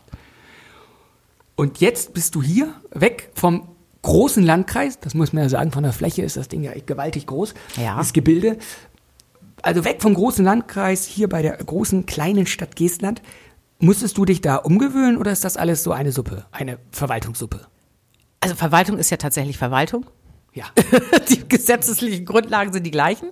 Und 1.55 1.79
jetzt 1.79 2.13
bist 2.13 2.35
du 2.35 2.41
hier, 2.41 2.73
weg 2.91 3.31
vom 3.35 3.67
großen 4.01 4.43
Landkreis. 4.43 4.99
Das 4.99 5.13
muss 5.13 5.33
man 5.33 5.43
ja 5.43 5.49
sagen, 5.49 5.71
von 5.71 5.83
der 5.83 5.93
Fläche 5.93 6.21
ist 6.23 6.37
das 6.37 6.47
Ding 6.47 6.63
ja 6.63 6.71
echt 6.71 6.87
gewaltig 6.87 7.27
groß. 7.27 7.53
Ja. 7.77 7.97
Das 7.97 8.13
Gebilde. 8.13 8.57
Also 9.61 9.85
weg 9.85 10.01
vom 10.01 10.13
großen 10.13 10.43
Landkreis, 10.43 11.05
hier 11.05 11.29
bei 11.29 11.41
der 11.41 11.57
großen 11.57 12.05
kleinen 12.05 12.45
Stadt 12.45 12.75
Geestland. 12.75 13.21
Musstest 13.79 14.17
du 14.17 14.25
dich 14.25 14.41
da 14.41 14.57
umgewöhnen 14.57 15.17
oder 15.17 15.31
ist 15.31 15.43
das 15.43 15.57
alles 15.57 15.83
so 15.83 15.91
eine 15.91 16.11
Suppe, 16.11 16.45
eine 16.51 16.79
Verwaltungssuppe? 16.91 17.61
Also 18.39 18.55
Verwaltung 18.55 18.97
ist 18.97 19.09
ja 19.09 19.17
tatsächlich 19.17 19.57
Verwaltung. 19.57 20.05
Ja. 20.53 20.65
Die 21.29 21.47
gesetzlichen 21.47 22.25
Grundlagen 22.25 22.73
sind 22.73 22.85
die 22.85 22.91
gleichen. 22.91 23.29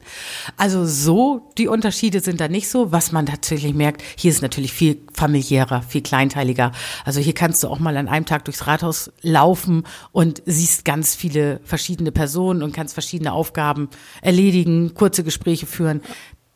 Also 0.57 0.85
so, 0.85 1.51
die 1.57 1.67
Unterschiede 1.67 2.19
sind 2.19 2.41
da 2.41 2.47
nicht 2.47 2.67
so. 2.69 2.91
Was 2.91 3.11
man 3.11 3.27
tatsächlich 3.27 3.75
merkt, 3.75 4.01
hier 4.15 4.31
ist 4.31 4.41
natürlich 4.41 4.73
viel 4.73 5.01
familiärer, 5.13 5.83
viel 5.83 6.01
kleinteiliger. 6.01 6.71
Also 7.05 7.19
hier 7.19 7.33
kannst 7.33 7.63
du 7.63 7.67
auch 7.67 7.79
mal 7.79 7.95
an 7.97 8.07
einem 8.07 8.25
Tag 8.25 8.45
durchs 8.45 8.65
Rathaus 8.65 9.11
laufen 9.21 9.83
und 10.11 10.41
siehst 10.45 10.83
ganz 10.83 11.13
viele 11.13 11.59
verschiedene 11.63 12.11
Personen 12.11 12.63
und 12.63 12.73
kannst 12.73 12.93
verschiedene 12.95 13.33
Aufgaben 13.33 13.89
erledigen, 14.21 14.93
kurze 14.95 15.23
Gespräche 15.23 15.67
führen. 15.67 16.01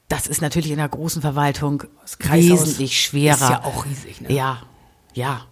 Das 0.08 0.28
ist 0.28 0.41
natürlich 0.41 0.71
in 0.71 0.78
der 0.78 0.89
großen 0.89 1.21
Verwaltung 1.21 1.84
wesentlich 2.30 2.99
schwerer. 3.01 3.36
ist 3.36 3.49
ja 3.49 3.63
auch 3.63 3.86
riesig, 3.86 4.21
ne? 4.21 4.34
Ja, 4.34 4.62
ja. 5.13 5.45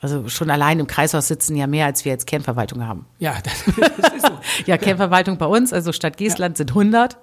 Also 0.00 0.28
schon 0.28 0.50
allein 0.50 0.78
im 0.78 0.86
Kreishaus 0.86 1.28
sitzen 1.28 1.56
ja 1.56 1.66
mehr, 1.66 1.86
als 1.86 2.04
wir 2.04 2.12
jetzt 2.12 2.26
Kernverwaltung 2.26 2.86
haben. 2.86 3.06
Ja, 3.18 3.34
das, 3.42 3.64
das 4.00 4.12
ist 4.14 4.26
so. 4.26 4.32
Ja, 4.66 4.76
Kernverwaltung 4.76 5.38
bei 5.38 5.46
uns, 5.46 5.72
also 5.72 5.92
Stadt 5.92 6.16
Geestland 6.16 6.56
sind 6.58 6.70
100. 6.70 7.16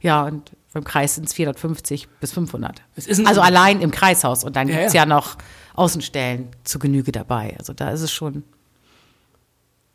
Ja, 0.00 0.24
und 0.24 0.52
im 0.74 0.84
Kreis 0.84 1.14
sind 1.16 1.26
es 1.26 1.32
450 1.32 2.08
bis 2.20 2.32
500. 2.32 2.82
Es 2.96 3.06
ist 3.06 3.18
ein- 3.20 3.26
also 3.26 3.40
allein 3.40 3.80
im 3.80 3.90
Kreishaus. 3.90 4.44
Und 4.44 4.54
dann 4.56 4.68
Ja, 4.68 4.76
gibt's 4.78 4.92
ja. 4.92 5.02
ja 5.02 5.06
noch 5.06 5.36
Außenstellen 5.74 6.48
zu 6.64 6.78
Genüge 6.78 7.10
dabei. 7.12 7.56
Also 7.58 7.72
da 7.72 7.90
ist 7.90 8.02
es 8.02 8.12
schon, 8.12 8.44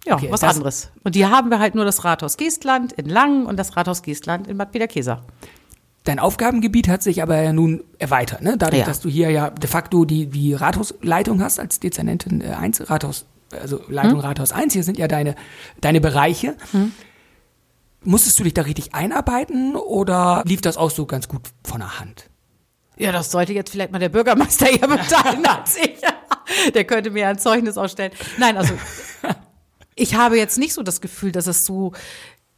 ja, 0.06 0.16
Okay, 0.16 0.28
was 0.32 0.44
anderes. 0.44 0.92
Und 1.04 1.16
hier 1.16 1.30
haben 1.30 1.50
wir 1.50 1.60
halt 1.60 1.76
nur 1.76 1.86
das 1.86 2.04
Rathaus 2.04 2.36
Geestland 2.36 2.92
in 2.94 3.06
Langen 3.08 3.46
und 3.46 3.58
das 3.58 3.78
Rathaus 3.78 4.02
Geestland 4.02 4.48
in 4.48 4.58
Bad 4.58 4.72
Biederkesa. 4.74 5.22
Dein 6.06 6.20
Aufgabengebiet 6.20 6.88
hat 6.90 7.02
sich 7.02 7.22
aber 7.24 7.42
ja 7.42 7.54
nun 7.54 7.84
erweitert, 7.98 8.42
ne? 8.42 8.58
Dadurch, 8.58 8.82
Ja. 8.82 8.86
dass 8.86 9.00
du 9.00 9.10
hier 9.10 9.30
ja 9.30 9.50
de 9.50 9.70
facto 9.70 10.04
die, 10.06 10.28
die 10.28 10.54
Rathausleitung 10.54 11.42
hast 11.42 11.60
als 11.60 11.80
Dezernentin 11.80 12.42
äh, 12.42 12.50
1, 12.50 12.90
Rathaus, 12.90 13.26
also 13.52 13.80
Leitung 13.88 14.20
Rathaus 14.20 14.52
1, 14.52 14.74
hier 14.74 14.84
sind 14.84 14.98
ja 14.98 15.08
deine, 15.08 15.36
deine 15.80 16.02
Bereiche. 16.02 16.56
Musstest 18.04 18.38
du 18.40 18.44
dich 18.44 18.54
da 18.54 18.64
richtig 18.64 18.94
einarbeiten 18.94 19.76
oder 19.78 20.44
lief 20.46 20.60
das 20.60 20.76
auch 20.76 20.92
so 20.92 21.06
ganz 21.06 21.30
gut 21.30 21.42
von 21.64 21.80
der 21.80 22.00
Hand? 22.00 22.30
Ja, 22.98 23.12
das 23.14 23.32
sollte 23.32 23.54
jetzt 23.54 23.72
vielleicht 23.72 23.92
mal 23.92 24.00
der 24.00 24.10
Bürgermeister 24.10 24.66
hier 24.66 24.88
mitteilen 24.88 25.46
als 25.48 25.78
ich. 25.78 26.74
Der 26.74 26.84
könnte 26.84 27.12
mir 27.12 27.30
ein 27.30 27.40
Zeugnis 27.40 27.78
ausstellen. 27.78 28.12
Nein, 28.38 28.58
also 28.58 28.74
ich 29.96 30.16
habe 30.16 30.38
jetzt 30.38 30.58
nicht 30.58 30.74
so 30.74 30.84
das 30.84 31.00
Gefühl, 31.00 31.32
dass 31.32 31.48
es 31.48 31.66
so 31.66 31.94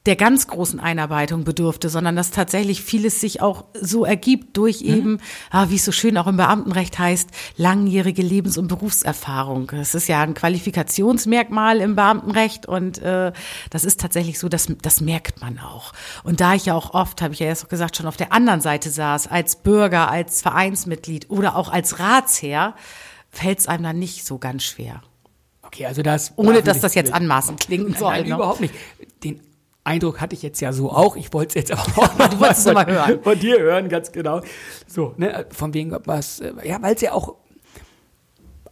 der 0.06 0.16
ganz 0.16 0.48
großen 0.48 0.80
Einarbeitung 0.80 1.44
bedurfte, 1.44 1.90
sondern 1.90 2.16
dass 2.16 2.30
tatsächlich 2.32 2.82
vieles 2.84 3.20
sich 3.20 3.42
auch 3.42 3.66
so 3.74 4.06
ergibt 4.06 4.56
durch 4.56 4.82
eben, 4.82 5.20
ah, 5.50 5.70
wie 5.70 5.76
es 5.76 5.86
so 5.86 5.92
schön 5.92 6.18
auch 6.18 6.28
im 6.28 6.38
Beamtenrecht 6.38 7.00
heißt, 7.00 7.30
langjährige 7.58 8.22
Lebens- 8.22 8.58
und 8.58 8.68
Berufserfahrung. 8.68 9.68
Das 9.68 9.96
ist 9.96 10.08
ja 10.08 10.22
ein 10.22 10.36
Qualifikationsmerkmal 10.36 11.80
im 11.80 11.96
Beamtenrecht 11.96 12.68
und 12.68 13.00
äh, 13.00 13.32
das 13.72 13.84
ist 13.84 14.00
tatsächlich 14.00 14.38
so, 14.38 14.48
dass 14.48 14.68
das 14.82 15.02
merkt 15.02 15.42
man 15.42 15.58
auch. 15.60 15.94
Und 16.24 16.40
da 16.40 16.54
ich 16.54 16.68
ja 16.68 16.76
auch 16.76 16.94
oft, 16.94 17.22
habe 17.22 17.34
ich 17.34 17.40
ja 17.40 17.48
erst 17.48 17.66
auch 17.66 17.70
gesagt, 17.70 17.98
schon 17.98 18.06
auf 18.06 18.18
der 18.18 18.32
anderen 18.32 18.62
Seite 18.62 18.92
saß, 18.92 19.28
als 19.28 19.56
Bürger, 19.56 20.12
als 20.12 20.42
Vereinsmitglied 20.42 21.30
oder 21.30 21.56
auch 21.56 21.72
als 21.72 22.00
Ratsherr, 22.00 22.76
fällt 23.32 23.60
es 23.60 23.68
einem 23.68 23.84
dann 23.84 24.00
nicht 24.00 24.26
so 24.26 24.38
ganz 24.38 24.64
schwer. 24.64 25.02
Okay, 25.64 25.88
also 25.88 26.04
das. 26.04 26.34
Ohne 26.36 26.62
dass 26.62 26.80
das 26.80 26.94
jetzt 26.96 27.12
anmaßend 27.12 27.60
klingen 27.60 27.92
Nein, 27.92 28.00
soll. 28.00 28.12
nein, 28.12 28.28
ne? 28.30 28.36
überhaupt 28.36 28.62
nicht. 28.62 28.74
Den 29.24 29.42
Eindruck 29.86 30.20
hatte 30.20 30.36
ich 30.36 30.42
jetzt 30.42 30.60
ja 30.60 30.74
so 30.74 30.92
auch. 30.92 31.16
Ich 31.16 31.32
wollte 31.32 31.60
es 31.60 31.70
jetzt 31.70 31.72
aber 31.72 32.04
auch 32.04 32.18
noch 32.18 32.30
Du 32.30 32.44
es 32.46 32.64
von, 32.64 32.74
mal 32.74 32.86
hören. 32.86 33.20
Von 33.22 33.40
dir 33.40 33.60
hören, 33.60 33.88
ganz 33.88 34.12
genau. 34.12 34.42
So, 34.88 35.14
ne, 35.18 35.46
von 35.52 35.74
wegen 35.74 35.96
was, 36.06 36.40
äh, 36.40 36.54
ja, 36.64 36.82
weil 36.82 36.96
es 36.96 37.02
ja 37.02 37.14
auch, 37.14 37.36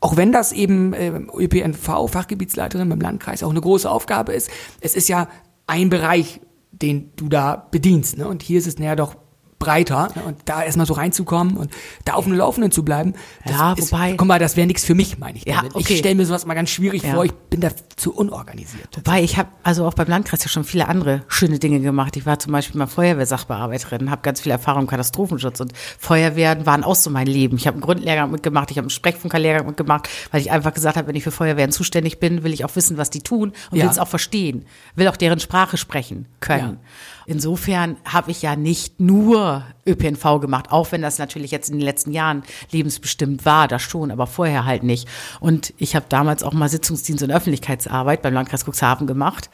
auch 0.01 0.17
wenn 0.17 0.31
das 0.31 0.51
eben 0.51 0.93
äh, 0.93 1.09
ÖPNV, 1.09 2.09
Fachgebietsleiterin 2.09 2.89
beim 2.89 2.99
Landkreis, 2.99 3.43
auch 3.43 3.51
eine 3.51 3.61
große 3.61 3.89
Aufgabe 3.89 4.33
ist, 4.33 4.49
es 4.81 4.95
ist 4.95 5.07
ja 5.07 5.29
ein 5.67 5.89
Bereich, 5.89 6.41
den 6.71 7.11
du 7.15 7.29
da 7.29 7.67
bedienst, 7.69 8.17
ne? 8.17 8.27
Und 8.27 8.41
hier 8.41 8.57
ist 8.57 8.67
es 8.67 8.79
näher 8.79 8.95
doch 8.95 9.15
breiter. 9.63 10.09
Ne? 10.15 10.23
Und 10.23 10.37
da 10.45 10.63
erstmal 10.63 10.85
so 10.85 10.93
reinzukommen 10.93 11.57
und 11.57 11.71
da 12.05 12.13
auf 12.13 12.25
dem 12.25 12.33
Laufenden 12.33 12.71
zu 12.71 12.83
bleiben. 12.83 13.13
Ja, 13.45 13.73
ist, 13.73 13.91
wobei- 13.91 14.15
Guck 14.17 14.27
mal, 14.27 14.39
das 14.39 14.55
wäre 14.57 14.67
nichts 14.67 14.83
für 14.85 14.95
mich, 14.95 15.17
meine 15.19 15.37
ich 15.37 15.45
Ja, 15.45 15.57
damit. 15.57 15.75
okay. 15.75 15.93
Ich 15.93 15.99
stelle 15.99 16.15
mir 16.15 16.25
sowas 16.25 16.45
mal 16.45 16.53
ganz 16.53 16.69
schwierig 16.69 17.03
Ja. 17.03 17.13
vor. 17.13 17.25
Ich 17.25 17.33
bin 17.33 17.61
da 17.61 17.69
zu 17.95 18.13
unorganisiert. 18.13 18.89
Wobei 18.97 19.21
ich 19.23 19.37
habe 19.37 19.49
also 19.63 19.85
auch 19.85 19.93
beim 19.93 20.07
Landkreis 20.07 20.43
ja 20.43 20.49
schon 20.49 20.63
viele 20.63 20.87
andere 20.87 21.23
schöne 21.27 21.59
Dinge 21.59 21.79
gemacht. 21.79 22.15
Ich 22.17 22.25
war 22.25 22.39
zum 22.39 22.51
Beispiel 22.51 22.77
mal 22.79 22.87
Feuerwehrsachbearbeiterin, 22.87 24.09
habe 24.11 24.21
ganz 24.21 24.41
viel 24.41 24.51
Erfahrung 24.51 24.81
im 24.83 24.87
Katastrophenschutz 24.87 25.59
und 25.59 25.73
Feuerwehren 25.99 26.65
waren 26.65 26.83
auch 26.83 26.95
so 26.95 27.09
mein 27.09 27.27
Leben. 27.27 27.57
Ich 27.57 27.67
habe 27.67 27.75
einen 27.75 27.81
Grundlehrgang 27.81 28.31
mitgemacht, 28.31 28.71
ich 28.71 28.77
habe 28.77 28.85
einen 28.85 28.89
Sprechfunkerlehrgang 28.89 29.65
mitgemacht, 29.67 30.09
weil 30.31 30.41
ich 30.41 30.51
einfach 30.51 30.73
gesagt 30.73 30.97
habe, 30.97 31.07
wenn 31.07 31.15
ich 31.15 31.23
für 31.23 31.31
Feuerwehren 31.31 31.71
zuständig 31.71 32.19
bin, 32.19 32.43
will 32.43 32.53
ich 32.53 32.65
auch 32.65 32.75
wissen, 32.75 32.97
was 32.97 33.09
die 33.09 33.21
tun 33.21 33.53
und 33.71 33.77
Ja. 33.77 33.83
will 33.85 33.91
es 33.91 33.99
auch 33.99 34.07
verstehen, 34.07 34.65
will 34.95 35.07
auch 35.07 35.17
deren 35.17 35.39
Sprache 35.39 35.77
sprechen 35.77 36.25
können. 36.39 36.77
Insofern 37.25 37.97
habe 38.05 38.31
ich 38.31 38.41
ja 38.41 38.55
nicht 38.55 38.99
nur 38.99 39.63
ÖPNV 39.87 40.39
gemacht, 40.39 40.71
auch 40.71 40.91
wenn 40.91 41.01
das 41.01 41.19
natürlich 41.19 41.51
jetzt 41.51 41.69
in 41.69 41.77
den 41.77 41.85
letzten 41.85 42.11
Jahren 42.11 42.43
lebensbestimmt 42.71 43.45
war, 43.45 43.67
das 43.67 43.81
schon, 43.81 44.11
aber 44.11 44.27
vorher 44.27 44.65
halt 44.65 44.83
nicht. 44.83 45.07
Und 45.39 45.73
ich 45.77 45.95
habe 45.95 46.05
damals 46.09 46.43
auch 46.43 46.53
mal 46.53 46.69
Sitzungsdienst 46.69 47.23
und 47.23 47.31
Öffentlichkeitsarbeit 47.31 48.21
beim 48.21 48.33
Landkreis 48.33 48.65
Cuxhaven 48.65 49.07
gemacht. 49.07 49.49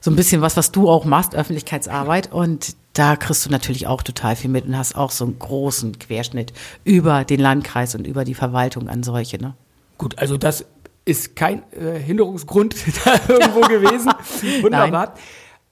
So 0.00 0.10
ein 0.10 0.16
bisschen 0.16 0.40
was, 0.40 0.56
was 0.56 0.72
du 0.72 0.90
auch 0.90 1.04
machst, 1.04 1.34
Öffentlichkeitsarbeit. 1.34 2.32
Und 2.32 2.74
da 2.92 3.14
kriegst 3.14 3.46
du 3.46 3.50
natürlich 3.50 3.86
auch 3.86 4.02
total 4.02 4.34
viel 4.34 4.50
mit 4.50 4.66
und 4.66 4.76
hast 4.76 4.96
auch 4.96 5.10
so 5.12 5.24
einen 5.24 5.38
großen 5.38 5.98
Querschnitt 5.98 6.52
über 6.84 7.24
den 7.24 7.40
Landkreis 7.40 7.94
und 7.94 8.06
über 8.06 8.24
die 8.24 8.34
Verwaltung 8.34 8.88
an 8.88 9.04
solche. 9.04 9.38
Ne? 9.38 9.54
Gut, 9.98 10.18
also 10.18 10.36
das 10.36 10.64
ist 11.04 11.36
kein 11.36 11.62
äh, 11.72 11.98
Hinderungsgrund 11.98 12.74
da 13.04 13.14
irgendwo 13.28 13.60
gewesen. 13.60 14.12
Wunderbar. 14.62 15.14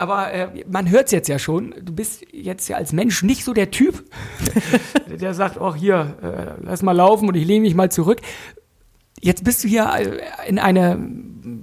Aber 0.01 0.33
äh, 0.33 0.65
man 0.67 0.89
hört 0.89 1.07
es 1.07 1.13
jetzt 1.13 1.29
ja 1.29 1.39
schon, 1.39 1.75
du 1.83 1.93
bist 1.93 2.23
jetzt 2.33 2.67
ja 2.69 2.79
als 2.79 2.95
Mensch 2.95 3.23
nicht 3.23 3.45
so 3.45 3.53
der 3.53 3.71
Typ, 3.71 4.03
der 5.21 5.35
sagt, 5.35 5.61
oh 5.61 5.75
hier, 5.75 6.17
äh, 6.23 6.65
lass 6.65 6.81
mal 6.81 6.93
laufen 6.97 7.29
und 7.29 7.35
ich 7.37 7.47
lehne 7.47 7.61
mich 7.61 7.75
mal 7.75 7.91
zurück. 7.91 8.23
Jetzt 9.21 9.45
bist 9.45 9.63
du 9.63 9.69
hier 9.69 9.91
äh, 9.95 10.49
in 10.49 10.59
eine 10.59 10.99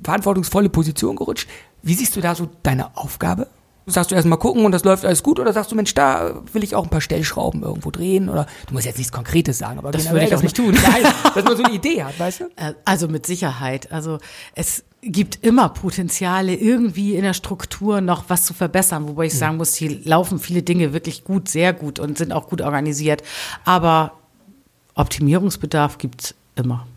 verantwortungsvolle 0.04 0.70
Position 0.70 1.16
gerutscht. 1.16 1.50
Wie 1.82 1.96
siehst 1.96 2.16
du 2.16 2.22
da 2.22 2.36
so 2.36 2.48
deine 2.62 2.96
Aufgabe? 2.96 3.48
Sagst 3.88 4.12
du 4.12 4.16
erst 4.16 4.28
mal 4.28 4.36
gucken 4.38 4.66
und 4.66 4.72
das 4.72 4.84
läuft 4.84 5.04
alles 5.04 5.24
gut 5.24 5.40
oder 5.40 5.52
sagst 5.52 5.72
du, 5.72 5.76
Mensch, 5.76 5.96
da 5.96 6.44
will 6.54 6.64
ich 6.64 6.76
auch 6.76 6.84
ein 6.84 6.90
paar 6.92 7.02
Stellschrauben 7.02 7.64
irgendwo 7.64 7.90
drehen 7.90 8.30
oder 8.30 8.46
du 8.68 8.74
musst 8.76 8.86
jetzt 8.86 8.98
nichts 8.98 9.12
Konkretes 9.14 9.58
sagen, 9.58 9.80
aber 9.80 9.92
Das 9.92 10.04
generell, 10.04 10.24
würde 10.24 10.36
ich 10.36 10.40
auch 10.40 10.44
nicht 10.44 10.58
tun. 10.58 10.78
Nein, 10.84 11.12
dass 11.34 11.44
man 11.44 11.58
so 11.58 11.64
eine 11.64 11.74
Idee 11.74 12.04
hat, 12.04 12.20
weißt 12.20 12.42
du? 12.42 12.44
Äh, 12.58 12.74
Also 12.86 13.08
mit 13.08 13.26
Sicherheit. 13.26 13.92
Also 13.92 14.20
es 14.54 14.84
gibt 15.02 15.44
immer 15.44 15.70
Potenziale, 15.70 16.56
irgendwie 16.56 17.16
in 17.16 17.24
der 17.24 17.34
Struktur 17.34 18.02
noch 18.02 18.26
was 18.30 18.46
zu 18.46 18.54
verbessern, 18.54 19.08
wobei 19.08 19.26
ich 19.26 19.38
sagen 19.38 19.58
muss, 19.58 19.76
hier 19.76 20.00
laufen 20.04 20.40
viele 20.40 20.64
Dinge 20.64 20.94
wirklich 20.94 21.24
gut, 21.24 21.50
sehr 21.50 21.74
gut 21.74 22.00
und 22.00 22.18
sind 22.18 22.32
auch 22.32 22.50
gut 22.50 22.62
organisiert. 22.62 23.24
Aber 23.64 24.14
Optimierungsbedarf 24.96 25.98
gibt's 25.98 26.36
immer. 26.56 26.88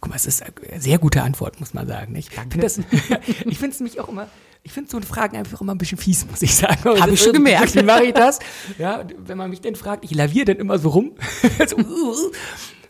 Guck 0.00 0.10
mal, 0.10 0.16
es 0.16 0.26
ist 0.26 0.42
eine 0.42 0.80
sehr 0.80 0.98
gute 0.98 1.22
Antwort, 1.22 1.58
muss 1.58 1.74
man 1.74 1.88
sagen. 1.88 2.14
Ich 2.14 2.30
finde 2.30 2.66
es 2.66 3.80
mich 3.80 4.00
auch 4.00 4.08
immer, 4.08 4.28
ich 4.62 4.72
finde 4.72 4.90
so 4.90 4.96
eine 4.98 5.06
Fragen 5.06 5.36
einfach 5.36 5.60
immer 5.60 5.74
ein 5.74 5.78
bisschen 5.78 5.98
fies, 5.98 6.26
muss 6.30 6.42
ich 6.42 6.54
sagen. 6.54 6.80
Aber 6.82 7.00
Hab 7.00 7.06
das 7.06 7.14
ich 7.14 7.22
schon 7.22 7.32
gemerkt. 7.32 7.74
Wie 7.74 7.82
mache 7.82 8.04
ich 8.04 8.14
das? 8.14 8.38
Ja, 8.76 9.04
wenn 9.18 9.38
man 9.38 9.50
mich 9.50 9.60
denn 9.60 9.74
fragt, 9.74 10.04
ich 10.04 10.14
laviere 10.14 10.46
dann 10.46 10.58
immer 10.58 10.78
so 10.78 10.90
rum. 10.90 11.12
so, 11.66 11.76
uh, 11.76 11.80
uh. 11.80 12.32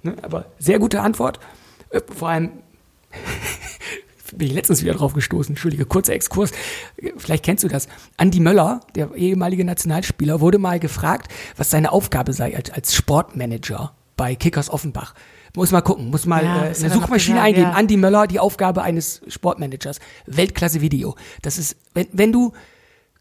Ne, 0.02 0.16
Aber 0.22 0.46
sehr 0.58 0.78
gute 0.78 1.00
Antwort. 1.00 1.38
Äh, 1.90 2.00
Vor 2.14 2.28
allem 2.28 2.50
bin 4.36 4.48
ich 4.48 4.54
letztens 4.54 4.82
wieder 4.82 4.94
drauf 4.94 5.12
gestoßen. 5.14 5.52
Entschuldige, 5.52 5.84
kurzer 5.86 6.12
Exkurs. 6.14 6.52
Vielleicht 7.16 7.44
kennst 7.44 7.64
du 7.64 7.68
das. 7.68 7.88
Andi 8.16 8.40
Möller, 8.40 8.80
der 8.94 9.14
ehemalige 9.14 9.64
Nationalspieler, 9.64 10.40
wurde 10.40 10.58
mal 10.58 10.78
gefragt, 10.80 11.32
was 11.56 11.70
seine 11.70 11.92
Aufgabe 11.92 12.32
sei 12.32 12.56
als, 12.56 12.70
als 12.70 12.94
Sportmanager 12.94 13.94
bei 14.16 14.34
Kickers 14.34 14.70
Offenbach. 14.70 15.14
Muss 15.56 15.70
mal 15.72 15.80
gucken, 15.80 16.10
muss 16.10 16.26
mal 16.26 16.44
Ja, 16.44 16.64
äh, 16.66 16.74
eine 16.76 16.90
Suchmaschine 16.90 17.36
gesagt, 17.36 17.46
eingeben. 17.46 17.70
ja. 17.70 17.72
Andi 17.72 17.96
Möller, 17.96 18.26
die 18.26 18.38
Aufgabe 18.38 18.82
eines 18.82 19.22
Sportmanagers. 19.28 19.98
Weltklasse 20.26 20.80
Video. 20.80 21.16
Das 21.42 21.58
ist, 21.58 21.76
wenn, 21.94 22.06
wenn 22.12 22.32
du 22.32 22.52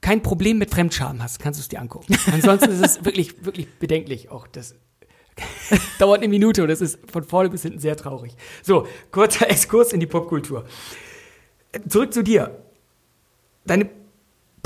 kein 0.02 0.22
Problem 0.22 0.58
mit 0.60 0.70
Fremdscham 0.70 1.24
hast, 1.24 1.40
kannst 1.40 1.60
du 1.60 1.62
es 1.62 1.70
dir 1.70 1.80
angucken. 1.82 2.16
Ansonsten 2.32 2.70
ist 2.72 2.86
es 2.86 3.06
wirklich, 3.06 3.44
wirklich 3.46 3.68
bedenklich. 3.80 4.30
Auch 4.30 4.46
das 4.46 4.76
dauert 6.00 6.20
eine 6.20 6.28
Minute 6.28 6.64
und 6.64 6.70
das 6.70 6.82
ist 6.82 7.00
von 7.12 7.24
vorne 7.24 7.50
bis 7.50 7.62
hinten 7.64 7.80
sehr 7.80 7.96
traurig. 7.96 8.36
So, 8.64 8.88
kurzer 9.12 9.50
Exkurs 9.50 9.94
in 9.94 10.00
die 10.00 10.08
Popkultur. 10.08 10.66
Zurück 11.88 12.14
zu 12.14 12.24
dir. 12.24 12.58
Deine 13.66 13.90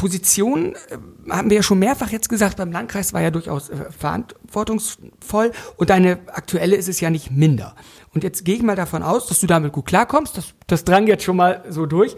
Position, 0.02 0.74
äh, 0.74 0.98
haben 1.30 1.52
wir 1.52 1.58
ja 1.58 1.64
schon 1.64 1.78
mehrfach 1.78 2.10
jetzt 2.10 2.28
gesagt, 2.28 2.58
beim 2.58 2.72
Landkreis 2.72 3.14
war 3.14 3.22
ja 3.22 3.30
durchaus 3.30 3.70
äh, 3.70 3.86
verantwortungsvoll 3.96 5.52
und 5.78 5.90
deine 5.92 6.18
aktuelle 6.28 6.76
ist 6.76 6.90
es 6.90 7.00
ja 7.00 7.12
nicht 7.12 7.30
minder. 7.30 7.76
Und 8.14 8.24
jetzt 8.24 8.44
gehe 8.44 8.56
ich 8.56 8.64
mal 8.64 8.76
davon 8.76 9.04
aus, 9.04 9.28
dass 9.28 9.40
du 9.40 9.46
damit 9.48 9.74
gut 9.74 9.86
klarkommst, 9.86 10.38
das, 10.38 10.54
das 10.66 10.86
drang 10.86 11.06
jetzt 11.06 11.24
schon 11.24 11.36
mal 11.36 11.64
so 11.70 11.86
durch. 11.86 12.16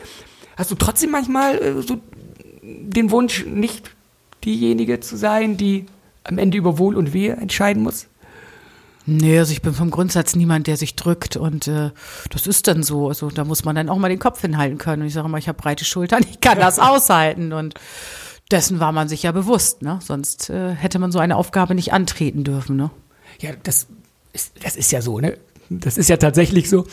Hast 0.56 0.72
du 0.72 0.76
trotzdem 0.76 1.12
manchmal 1.12 1.62
äh, 1.62 1.82
so 1.82 2.00
den 2.62 3.12
Wunsch, 3.12 3.46
nicht 3.46 3.92
diejenige 4.46 5.02
zu 5.02 5.18
sein, 5.18 5.58
die 5.58 5.86
am 6.24 6.38
Ende 6.38 6.58
über 6.58 6.78
Wohl 6.78 6.96
und 6.96 7.12
Wehe 7.12 7.34
entscheiden 7.34 7.84
muss? 7.84 8.08
Nee, 9.06 9.38
also 9.38 9.52
ich 9.52 9.62
bin 9.62 9.74
vom 9.74 9.92
Grundsatz 9.92 10.36
niemand, 10.36 10.68
der 10.68 10.78
sich 10.78 10.96
drückt 10.96 11.36
und 11.36 11.68
äh, 11.68 11.92
das 12.30 12.48
ist 12.48 12.68
dann 12.68 12.84
so. 12.84 13.10
Also 13.10 13.30
da 13.30 13.44
muss 13.44 13.66
man 13.66 13.76
dann 13.76 13.90
auch 13.90 13.98
mal 13.98 14.10
den 14.10 14.20
Kopf 14.20 14.42
hinhalten 14.42 14.78
können. 14.78 15.02
Und 15.02 15.08
ich 15.10 15.14
sage 15.14 15.28
immer, 15.28 15.38
ich 15.38 15.48
habe 15.48 15.62
breite 15.62 15.84
Schultern, 15.84 16.24
ich 16.30 16.40
kann 16.40 16.60
das 16.60 16.80
aushalten 16.80 17.52
und 17.52 17.74
dessen 18.50 18.80
war 18.80 18.92
man 18.92 19.10
sich 19.10 19.24
ja 19.24 19.32
bewusst, 19.32 19.82
ne? 19.82 20.00
Sonst 20.02 20.50
äh, 20.50 20.74
hätte 20.74 21.00
man 21.00 21.12
so 21.12 21.20
eine 21.20 21.36
Aufgabe 21.36 21.76
nicht 21.76 21.92
antreten 21.92 22.44
dürfen, 22.44 22.76
ne? 22.76 22.92
Ja, 23.40 23.52
das 23.64 23.88
ist, 24.32 24.54
das 24.64 24.76
ist 24.76 24.92
ja 24.92 25.02
so, 25.02 25.20
ne? 25.20 25.38
Das 25.70 25.98
ist 25.98 26.10
ja 26.10 26.18
tatsächlich 26.18 26.70
so. 26.70 26.86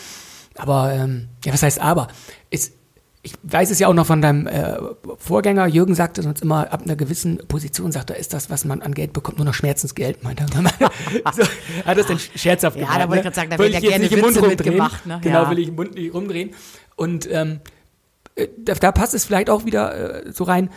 Aber, 0.55 0.91
ähm, 0.91 1.29
ja, 1.45 1.53
was 1.53 1.63
heißt 1.63 1.79
aber? 1.79 2.07
Ist, 2.49 2.73
ich 3.23 3.35
weiß 3.43 3.69
es 3.69 3.77
ja 3.79 3.87
auch 3.87 3.93
noch 3.93 4.07
von 4.07 4.21
deinem 4.21 4.47
äh, 4.47 4.77
Vorgänger, 5.17 5.67
Jürgen 5.67 5.93
sagte 5.93 6.23
sonst 6.23 6.41
immer, 6.41 6.71
ab 6.73 6.81
einer 6.83 6.95
gewissen 6.95 7.37
Position 7.47 7.91
sagt 7.91 8.09
er, 8.09 8.17
ist 8.17 8.33
das, 8.33 8.49
was 8.49 8.65
man 8.65 8.81
an 8.81 8.93
Geld 8.95 9.13
bekommt, 9.13 9.37
nur 9.37 9.45
noch 9.45 9.53
Schmerzensgeld, 9.53 10.23
meint 10.23 10.39
er. 10.41 10.47
so, 11.33 11.43
hat 11.85 11.97
das 11.97 12.07
denn 12.07 12.17
scherzhaft 12.19 12.77
Ja, 12.77 12.83
gemeint, 12.85 13.03
da 13.03 13.09
wollte 13.09 13.19
ich 13.19 13.23
ne? 13.23 13.23
grad 13.23 13.35
sagen, 13.35 13.49
da 13.51 13.59
werden 13.59 13.73
ich 13.73 13.79
ja 13.83 13.89
gerne 13.89 14.03
nicht 14.05 14.13
im 14.13 14.21
Mund 14.21 14.35
rumdrehen. 14.37 14.57
mitgemacht, 14.57 15.05
ne? 15.05 15.19
Genau, 15.21 15.43
Ja. 15.43 15.49
will 15.51 15.59
ich 15.59 15.67
im 15.67 15.75
Mund 15.75 15.93
nicht 15.93 16.13
rumdrehen. 16.13 16.51
Und 16.95 17.29
ähm, 17.31 17.59
äh, 18.35 18.47
da, 18.57 18.73
da 18.73 18.91
passt 18.91 19.13
es 19.13 19.25
vielleicht 19.25 19.49
auch 19.51 19.65
wieder 19.65 20.25
äh, 20.25 20.31
so 20.31 20.43
rein, 20.45 20.71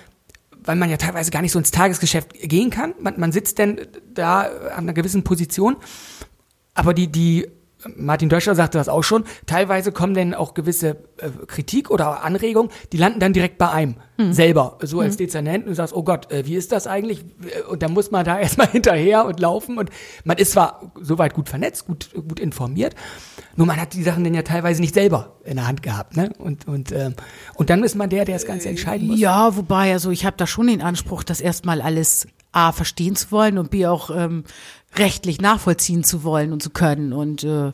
weil 0.62 0.76
man 0.76 0.90
ja 0.90 0.98
teilweise 0.98 1.30
gar 1.30 1.40
nicht 1.40 1.52
so 1.52 1.58
ins 1.58 1.70
Tagesgeschäft 1.70 2.34
gehen 2.34 2.68
kann. 2.70 2.94
Man, 3.00 3.18
man 3.18 3.32
sitzt 3.32 3.58
denn 3.58 3.80
da 4.12 4.42
an 4.42 4.84
einer 4.84 4.92
gewissen 4.92 5.24
Position, 5.24 5.76
aber 6.74 6.92
die, 6.92 7.08
die, 7.08 7.48
Martin 7.96 8.28
Döscher 8.28 8.54
sagte 8.54 8.78
das 8.78 8.88
auch 8.88 9.02
schon, 9.02 9.24
teilweise 9.46 9.92
kommen 9.92 10.14
dann 10.14 10.34
auch 10.34 10.54
gewisse 10.54 10.96
äh, 11.18 11.28
Kritik 11.46 11.90
oder 11.90 12.22
Anregungen, 12.24 12.70
die 12.92 12.96
landen 12.96 13.20
dann 13.20 13.32
direkt 13.32 13.58
bei 13.58 13.70
einem 13.70 13.96
selber, 14.30 14.78
so 14.80 15.00
als 15.00 15.16
Dezernent 15.16 15.64
und 15.64 15.70
du 15.70 15.74
sagst, 15.74 15.92
oh 15.92 16.04
Gott, 16.04 16.30
äh, 16.30 16.46
wie 16.46 16.54
ist 16.54 16.70
das 16.70 16.86
eigentlich? 16.86 17.24
Äh, 17.44 17.62
Und 17.68 17.82
dann 17.82 17.92
muss 17.92 18.12
man 18.12 18.24
da 18.24 18.38
erstmal 18.40 18.68
hinterher 18.68 19.24
und 19.26 19.40
laufen 19.40 19.76
und 19.76 19.90
man 20.22 20.36
ist 20.36 20.52
zwar 20.52 20.92
soweit 21.00 21.34
gut 21.34 21.48
vernetzt, 21.48 21.86
gut, 21.86 22.10
gut 22.14 22.38
informiert, 22.38 22.94
nur 23.56 23.66
man 23.66 23.80
hat 23.80 23.92
die 23.94 24.04
Sachen 24.04 24.22
dann 24.22 24.32
ja 24.34 24.42
teilweise 24.42 24.80
nicht 24.80 24.94
selber 24.94 25.36
in 25.44 25.56
der 25.56 25.66
Hand 25.66 25.82
gehabt, 25.82 26.16
ne? 26.16 26.30
Und, 26.38 26.68
und, 26.68 26.92
ähm, 26.92 27.14
und 27.54 27.70
dann 27.70 27.82
ist 27.82 27.96
man 27.96 28.08
der, 28.08 28.24
der 28.24 28.36
das 28.36 28.46
Ganze 28.46 28.68
entscheiden 28.68 29.08
muss. 29.08 29.18
Ja, 29.18 29.56
wobei, 29.56 29.92
also 29.92 30.10
ich 30.12 30.24
habe 30.24 30.36
da 30.36 30.46
schon 30.46 30.68
den 30.68 30.80
Anspruch, 30.80 31.24
das 31.24 31.40
erstmal 31.40 31.80
alles 31.82 32.28
A 32.52 32.70
verstehen 32.70 33.16
zu 33.16 33.32
wollen 33.32 33.58
und 33.58 33.70
B 33.72 33.86
auch 33.86 34.10
ähm, 34.16 34.44
rechtlich 34.96 35.40
nachvollziehen 35.40 36.04
zu 36.04 36.24
wollen 36.24 36.52
und 36.52 36.62
zu 36.62 36.70
können. 36.70 37.12
Und 37.12 37.44
äh, 37.44 37.72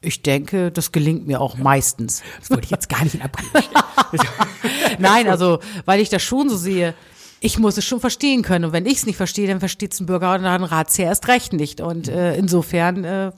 ich 0.00 0.22
denke, 0.22 0.70
das 0.70 0.92
gelingt 0.92 1.26
mir 1.26 1.40
auch 1.40 1.56
meistens. 1.56 2.22
Das 2.40 2.50
wollte 2.50 2.64
ich 2.64 2.70
jetzt 2.70 2.88
gar 2.88 3.02
nicht 3.02 3.14
in 3.14 3.22
Abrede 3.22 3.62
stellen. 3.62 4.98
Nein, 4.98 5.28
also 5.28 5.58
weil 5.84 6.00
ich 6.00 6.08
das 6.08 6.22
schon 6.22 6.48
so 6.48 6.56
sehe, 6.56 6.94
ich 7.40 7.58
muss 7.58 7.76
es 7.76 7.84
schon 7.84 8.00
verstehen 8.00 8.42
können. 8.42 8.66
Und 8.66 8.72
wenn 8.72 8.86
ich 8.86 8.98
es 8.98 9.06
nicht 9.06 9.16
verstehe, 9.16 9.48
dann 9.48 9.60
versteht 9.60 9.92
es 9.92 10.00
ein 10.00 10.06
Bürger 10.06 10.34
oder 10.34 10.50
ein 10.50 10.64
Ratsherr 10.64 11.06
erst 11.06 11.28
recht 11.28 11.52
nicht. 11.52 11.80
Und 11.80 12.08
äh, 12.08 12.36
insofern, 12.36 13.04
äh, 13.04 13.32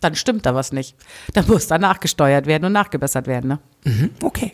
dann 0.00 0.14
stimmt 0.14 0.46
da 0.46 0.54
was 0.54 0.72
nicht. 0.72 0.96
Dann 1.32 1.46
muss 1.46 1.66
da 1.68 1.78
nachgesteuert 1.78 2.46
werden 2.46 2.64
und 2.64 2.72
nachgebessert 2.72 3.26
werden. 3.26 3.48
Ne? 3.48 3.58
Mhm, 3.84 4.10
okay. 4.22 4.52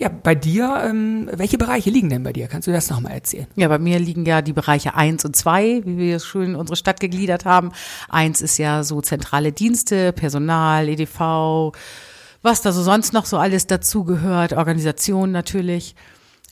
Ja, 0.00 0.08
bei 0.08 0.34
dir, 0.34 0.82
ähm, 0.82 1.28
welche 1.30 1.58
Bereiche 1.58 1.90
liegen 1.90 2.08
denn 2.08 2.22
bei 2.22 2.32
dir? 2.32 2.48
Kannst 2.48 2.66
du 2.66 2.72
das 2.72 2.88
nochmal 2.88 3.12
erzählen? 3.12 3.46
Ja, 3.54 3.68
bei 3.68 3.78
mir 3.78 3.98
liegen 3.98 4.24
ja 4.24 4.40
die 4.40 4.54
Bereiche 4.54 4.94
eins 4.94 5.26
und 5.26 5.36
zwei, 5.36 5.82
wie 5.84 5.98
wir 5.98 6.16
es 6.16 6.24
schön 6.24 6.50
in 6.50 6.56
unsere 6.56 6.76
Stadt 6.76 7.00
gegliedert 7.00 7.44
haben. 7.44 7.70
Eins 8.08 8.40
ist 8.40 8.56
ja 8.56 8.82
so 8.82 9.02
zentrale 9.02 9.52
Dienste, 9.52 10.14
Personal, 10.14 10.88
EDV, 10.88 11.74
was 12.40 12.62
da 12.62 12.72
so 12.72 12.82
sonst 12.82 13.12
noch 13.12 13.26
so 13.26 13.36
alles 13.36 13.66
dazugehört, 13.66 14.54
Organisation 14.54 15.32
natürlich. 15.32 15.94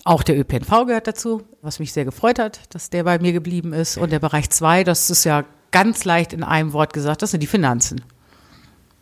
Auch 0.04 0.22
der 0.22 0.38
ÖPNV 0.38 0.84
gehört 0.86 1.06
dazu, 1.06 1.42
was 1.62 1.78
mich 1.78 1.94
sehr 1.94 2.04
gefreut 2.04 2.38
hat, 2.38 2.60
dass 2.74 2.90
der 2.90 3.04
bei 3.04 3.18
mir 3.18 3.32
geblieben 3.32 3.72
ist. 3.72 3.96
Und 3.96 4.12
der 4.12 4.18
Bereich 4.18 4.50
zwei, 4.50 4.84
das 4.84 5.08
ist 5.08 5.24
ja 5.24 5.46
ganz 5.70 6.04
leicht 6.04 6.34
in 6.34 6.44
einem 6.44 6.74
Wort 6.74 6.92
gesagt, 6.92 7.22
das 7.22 7.30
sind 7.30 7.42
die 7.42 7.46
Finanzen. 7.46 8.02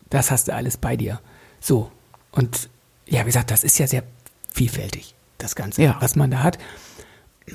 Das 0.09 0.31
hast 0.31 0.47
du 0.47 0.55
alles 0.55 0.77
bei 0.77 0.97
dir. 0.97 1.21
So. 1.59 1.91
Und 2.31 2.69
ja, 3.09 3.23
wie 3.23 3.27
gesagt, 3.27 3.51
das 3.51 3.65
ist 3.65 3.79
ja 3.79 3.89
sehr 3.89 4.05
vielfältig, 4.57 5.15
das 5.39 5.55
Ganze, 5.55 5.83
Ja. 5.83 5.97
was 6.01 6.17
man 6.17 6.31
da 6.31 6.43
hat. 6.43 6.59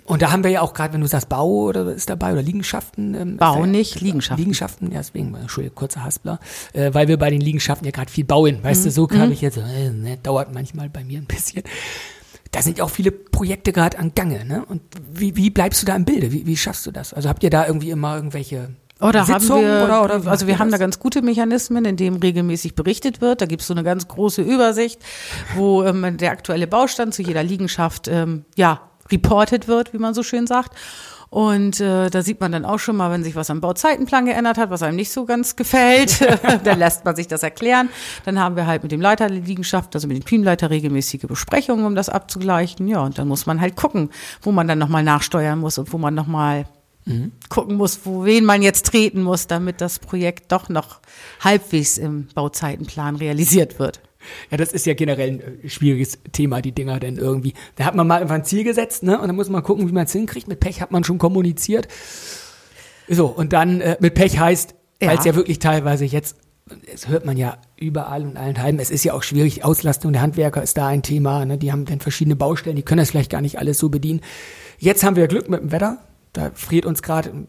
Und 0.05 0.21
da 0.21 0.31
haben 0.31 0.45
wir 0.45 0.51
ja 0.51 0.61
auch 0.61 0.73
gerade, 0.73 0.93
wenn 0.93 1.01
du 1.01 1.07
sagst 1.07 1.27
Bau 1.27 1.47
oder 1.49 1.91
ist 1.91 2.09
dabei 2.09 2.31
oder 2.31 2.41
Liegenschaften. 2.41 3.13
Ähm, 3.13 3.37
Bau 3.37 3.61
ja- 3.61 3.65
nicht, 3.65 3.99
Liegenschaften. 3.99 4.37
Liegenschaften, 4.41 4.91
ja, 4.91 4.99
deswegen, 4.99 5.35
Entschuldigung, 5.35 5.75
kurzer 5.75 6.05
Haspler, 6.05 6.39
äh, 6.71 6.93
weil 6.93 7.09
wir 7.09 7.17
bei 7.17 7.29
den 7.29 7.41
Liegenschaften 7.41 7.85
ja 7.85 7.91
gerade 7.91 8.09
viel 8.09 8.23
bauen. 8.23 8.59
Weißt 8.63 8.81
Mhm. 8.81 8.85
du, 8.85 8.91
so 8.91 9.07
kam 9.07 9.31
ich 9.33 9.41
jetzt, 9.41 9.57
äh, 9.57 9.89
ne, 9.89 10.17
dauert 10.23 10.53
manchmal 10.53 10.89
bei 10.89 11.03
mir 11.03 11.17
ein 11.19 11.25
bisschen. 11.25 11.63
Da 12.51 12.61
sind 12.61 12.77
ja 12.77 12.83
auch 12.85 12.89
viele 12.89 13.11
Projekte 13.11 13.71
gerade 13.73 13.97
an 13.97 14.13
Gange, 14.15 14.45
ne? 14.45 14.63
Und 14.65 14.81
wie, 15.11 15.35
wie 15.35 15.49
bleibst 15.49 15.81
du 15.81 15.85
da 15.85 15.95
im 15.95 16.05
Bilde? 16.05 16.31
Wie, 16.31 16.45
wie 16.45 16.55
schaffst 16.57 16.85
du 16.85 16.91
das? 16.91 17.13
Also 17.13 17.27
habt 17.29 17.43
ihr 17.43 17.49
da 17.49 17.65
irgendwie 17.67 17.89
immer 17.91 18.15
irgendwelche 18.15 18.69
Oder 19.01 19.27
haben 19.27 19.39
Sitzungen 19.39 19.65
wir, 19.65 19.83
oder, 19.83 20.03
oder 20.03 20.27
also 20.29 20.47
wir 20.47 20.59
haben 20.59 20.69
da 20.69 20.77
das? 20.77 20.79
ganz 20.79 20.99
gute 20.99 21.21
Mechanismen, 21.21 21.85
in 21.85 21.97
dem 21.97 22.17
regelmäßig 22.17 22.75
berichtet 22.75 23.21
wird. 23.21 23.41
Da 23.41 23.45
gibt 23.45 23.61
es 23.61 23.67
so 23.67 23.73
eine 23.73 23.83
ganz 23.83 24.07
große 24.07 24.41
Übersicht, 24.41 25.01
wo 25.55 25.83
ähm, 25.83 26.17
der 26.17 26.31
aktuelle 26.31 26.67
Baustand 26.67 27.13
zu 27.13 27.21
jeder 27.21 27.43
Liegenschaft 27.43 28.07
ähm, 28.07 28.45
ja 28.55 28.81
reported 29.11 29.67
wird, 29.67 29.93
wie 29.93 29.97
man 29.97 30.13
so 30.13 30.23
schön 30.23 30.47
sagt. 30.47 30.75
Und 31.31 31.79
äh, 31.79 32.09
da 32.09 32.23
sieht 32.23 32.41
man 32.41 32.51
dann 32.51 32.65
auch 32.65 32.77
schon 32.77 32.97
mal, 32.97 33.09
wenn 33.09 33.23
sich 33.23 33.35
was 33.35 33.49
am 33.49 33.61
Bauzeitenplan 33.61 34.25
geändert 34.25 34.57
hat, 34.57 34.69
was 34.69 34.83
einem 34.83 34.97
nicht 34.97 35.13
so 35.13 35.23
ganz 35.23 35.55
gefällt, 35.55 36.19
dann 36.65 36.77
lässt 36.77 37.05
man 37.05 37.15
sich 37.15 37.27
das 37.27 37.41
erklären. 37.41 37.87
Dann 38.25 38.37
haben 38.37 38.57
wir 38.57 38.67
halt 38.67 38.83
mit 38.83 38.91
dem 38.91 38.99
Leiter 38.99 39.29
der 39.29 39.39
Liegenschaft, 39.39 39.95
also 39.95 40.09
mit 40.09 40.17
dem 40.17 40.25
Teamleiter, 40.25 40.69
regelmäßige 40.69 41.21
Besprechungen, 41.21 41.85
um 41.85 41.95
das 41.95 42.09
abzugleichen. 42.09 42.85
Ja, 42.89 42.99
und 42.99 43.17
dann 43.17 43.29
muss 43.29 43.45
man 43.45 43.61
halt 43.61 43.77
gucken, 43.77 44.09
wo 44.41 44.51
man 44.51 44.67
dann 44.67 44.77
nochmal 44.77 45.03
nachsteuern 45.03 45.57
muss 45.59 45.77
und 45.77 45.93
wo 45.93 45.97
man 45.97 46.13
nochmal 46.13 46.65
gucken 47.49 47.75
muss, 47.77 48.01
wo 48.05 48.25
wen 48.25 48.45
man 48.45 48.61
jetzt 48.61 48.85
treten 48.85 49.23
muss, 49.23 49.47
damit 49.47 49.81
das 49.81 49.99
Projekt 49.99 50.51
doch 50.51 50.69
noch 50.69 50.99
halbwegs 51.39 51.97
im 51.97 52.27
Bauzeitenplan 52.35 53.15
realisiert 53.15 53.79
wird. 53.79 53.99
Ja, 54.51 54.57
das 54.57 54.71
ist 54.71 54.85
ja 54.85 54.93
generell 54.93 55.29
ein 55.31 55.63
äh, 55.63 55.67
schwieriges 55.69 56.19
Thema, 56.31 56.61
die 56.61 56.71
Dinger 56.73 56.99
denn 56.99 57.17
irgendwie. 57.17 57.53
Da 57.75 57.85
hat 57.85 57.95
man 57.95 58.05
mal 58.07 58.21
einfach 58.21 58.35
ein 58.35 58.45
Ziel 58.45 58.63
gesetzt, 58.63 59.01
ne? 59.01 59.19
Und 59.19 59.27
dann 59.27 59.35
muss 59.35 59.49
man 59.49 59.63
gucken, 59.63 59.87
wie 59.87 59.91
man 59.91 60.05
es 60.05 60.11
hinkriegt. 60.11 60.47
Mit 60.47 60.59
Pech 60.59 60.79
hat 60.79 60.91
man 60.91 61.03
schon 61.03 61.17
kommuniziert. 61.17 61.87
So, 63.09 63.25
und 63.25 63.51
dann 63.51 63.81
äh, 63.81 63.97
mit 63.99 64.13
Pech 64.13 64.39
heißt, 64.39 64.75
Ja. 65.01 65.09
weil 65.09 65.17
es 65.17 65.25
ja 65.25 65.35
wirklich 65.35 65.57
teilweise 65.57 66.05
jetzt, 66.05 66.35
das 66.91 67.07
hört 67.07 67.25
man 67.25 67.35
ja 67.35 67.57
überall 67.77 68.21
und 68.23 68.37
allenthalben, 68.37 68.79
es 68.79 68.91
ist 68.91 69.03
ja 69.03 69.13
auch 69.13 69.23
schwierig, 69.23 69.65
Auslastung 69.65 70.13
der 70.13 70.21
Handwerker 70.21 70.61
ist 70.61 70.77
da 70.77 70.87
ein 70.87 71.01
Thema, 71.01 71.43
ne? 71.45 71.57
Die 71.57 71.71
haben 71.71 71.85
dann 71.85 71.99
verschiedene 71.99 72.35
Baustellen, 72.35 72.75
die 72.75 72.83
können 72.83 72.99
das 72.99 73.09
vielleicht 73.09 73.31
gar 73.31 73.41
nicht 73.41 73.57
alles 73.57 73.79
so 73.79 73.89
bedienen. 73.89 74.21
Jetzt 74.77 75.03
haben 75.03 75.15
wir 75.15 75.27
Glück 75.27 75.49
mit 75.49 75.61
dem 75.61 75.71
Wetter. 75.71 75.97
Da 76.33 76.51
friert 76.53 76.85
uns 76.85 77.01
gerade 77.01 77.47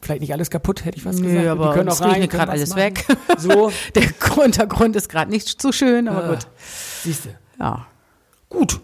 vielleicht 0.00 0.20
nicht 0.20 0.32
alles 0.32 0.50
kaputt, 0.50 0.84
hätte 0.84 0.98
ich 0.98 1.04
Nö, 1.04 1.10
gesagt. 1.12 1.46
aber 1.48 1.68
die 1.68 1.74
können 1.74 1.88
auch 1.90 2.00
rein, 2.00 2.28
gerade 2.28 2.52
was 2.52 2.54
alles 2.54 2.70
machen. 2.70 2.80
weg. 2.80 3.04
So, 3.38 3.72
Der 3.94 4.04
Untergrund 4.44 4.96
ist 4.96 5.08
gerade 5.08 5.30
nicht 5.30 5.60
so 5.60 5.72
schön, 5.72 6.08
aber 6.08 6.24
Ah. 6.24 6.28
gut. 6.34 6.46
siehst 7.02 7.26
du. 7.26 7.28
Ja. 7.58 7.86
Gut. 8.48 8.80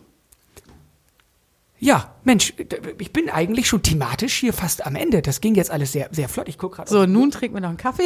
Ja, 1.79 2.15
Mensch, 2.23 2.55
ich 3.01 3.13
bin 3.13 3.29
eigentlich 3.29 3.67
schon 3.67 3.83
thematisch 3.83 4.35
hier 4.35 4.53
fast 4.53 4.87
am 4.87 4.95
Ende. 4.95 5.21
Das 5.21 5.41
ging 5.41 5.57
jetzt 5.57 5.69
alles 5.73 5.91
sehr, 5.91 6.09
sehr 6.13 6.29
flott. 6.29 6.49
Ich 6.49 6.57
gucke 6.57 6.77
gerade. 6.77 6.89
So, 6.89 7.07
nun 7.07 7.33
trinken 7.33 7.57
wir 7.57 7.61
noch 7.61 7.71
einen 7.71 7.77
Kaffee. 7.77 8.05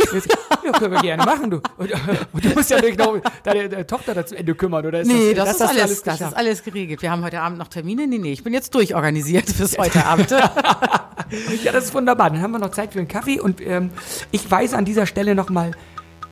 Ja, 0.64 0.72
können 0.72 0.92
wir 0.94 1.02
gerne 1.02 1.24
machen, 1.26 1.50
du. 1.50 1.56
Und, 1.76 1.92
und 2.32 2.42
du 2.44 2.48
musst 2.54 2.70
ja 2.70 2.80
nicht 2.80 2.98
noch 2.98 3.20
deine, 3.44 3.68
deine 3.68 3.86
Tochter 3.86 4.14
dazu 4.14 4.34
Ende 4.34 4.54
kümmern, 4.54 4.86
oder 4.86 5.00
ist 5.00 5.08
Nee, 5.08 5.34
das, 5.34 5.44
das, 5.44 5.56
ist 5.56 5.60
hast 5.60 5.76
du 5.76 5.80
alles, 5.82 6.02
das 6.02 6.20
ist 6.22 6.34
alles 6.36 6.64
geregelt. 6.64 7.02
Wir 7.02 7.10
haben 7.10 7.22
heute 7.22 7.40
Abend 7.42 7.58
noch 7.58 7.68
Termine. 7.68 8.06
Nee, 8.06 8.16
nee, 8.16 8.32
ich 8.32 8.42
bin 8.42 8.54
jetzt 8.54 8.74
durchorganisiert 8.74 9.50
fürs 9.50 9.76
heute 9.76 10.06
Abend. 10.06 10.30
Ja, 11.64 11.72
das 11.72 11.86
ist 11.86 11.94
wunderbar. 11.94 12.30
Dann 12.30 12.42
haben 12.42 12.52
wir 12.52 12.58
noch 12.58 12.70
Zeit 12.70 12.92
für 12.92 12.98
einen 12.98 13.08
Kaffee 13.08 13.40
und 13.40 13.60
ähm, 13.60 13.90
ich 14.30 14.50
weise 14.50 14.76
an 14.76 14.84
dieser 14.84 15.06
Stelle 15.06 15.34
nochmal 15.34 15.72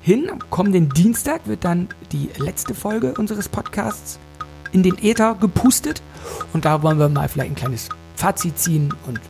hin. 0.00 0.28
Am 0.30 0.38
kommenden 0.50 0.88
Dienstag 0.90 1.46
wird 1.46 1.64
dann 1.64 1.88
die 2.12 2.30
letzte 2.38 2.74
Folge 2.74 3.14
unseres 3.14 3.48
Podcasts 3.48 4.18
in 4.72 4.82
den 4.82 4.98
Äther 5.02 5.36
gepustet 5.40 6.02
und 6.52 6.64
da 6.64 6.82
wollen 6.82 6.98
wir 6.98 7.08
mal 7.08 7.28
vielleicht 7.28 7.52
ein 7.52 7.56
kleines 7.56 7.88
Fazit 8.16 8.58
ziehen 8.58 8.94
und 9.06 9.20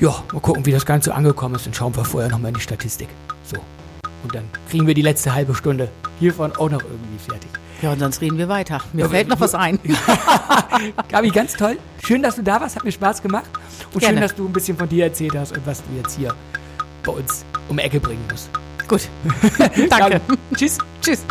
ja, 0.00 0.14
mal 0.32 0.40
gucken, 0.40 0.64
wie 0.64 0.72
das 0.72 0.86
Ganze 0.86 1.14
angekommen 1.14 1.56
ist 1.56 1.66
und 1.66 1.74
schauen 1.74 1.94
wir 1.96 2.04
vorher 2.04 2.30
nochmal 2.30 2.50
in 2.50 2.54
die 2.54 2.60
Statistik. 2.60 3.08
So. 3.42 3.56
Und 4.22 4.34
dann 4.34 4.44
kriegen 4.70 4.86
wir 4.86 4.94
die 4.94 5.02
letzte 5.02 5.34
halbe 5.34 5.54
Stunde 5.54 5.88
hiervon 6.20 6.52
auch 6.56 6.70
noch 6.70 6.82
irgendwie 6.82 7.18
fertig. 7.18 7.50
Ja, 7.82 7.92
und 7.92 8.00
sonst 8.00 8.20
reden 8.20 8.38
wir 8.38 8.48
weiter. 8.48 8.80
Mir 8.92 9.08
fällt 9.08 9.28
noch 9.28 9.40
was 9.40 9.54
ein. 9.54 9.78
Gabi, 11.08 11.30
ganz 11.30 11.54
toll. 11.54 11.78
Schön, 12.04 12.22
dass 12.22 12.36
du 12.36 12.42
da 12.42 12.60
warst. 12.60 12.76
Hat 12.76 12.84
mir 12.84 12.92
Spaß 12.92 13.22
gemacht. 13.22 13.48
Und 13.92 14.00
Gerne. 14.00 14.16
schön, 14.16 14.22
dass 14.22 14.34
du 14.34 14.46
ein 14.46 14.52
bisschen 14.52 14.76
von 14.76 14.88
dir 14.88 15.04
erzählt 15.04 15.34
hast 15.36 15.56
und 15.56 15.66
was 15.66 15.82
du 15.82 15.96
jetzt 15.96 16.16
hier 16.16 16.34
bei 17.04 17.12
uns 17.12 17.44
um 17.68 17.78
Ecke 17.78 18.00
bringen 18.00 18.24
musst. 18.30 18.50
Gut. 18.86 19.08
Danke. 19.90 20.20
Tschüss. 20.54 20.78
Tschüss. 21.02 21.24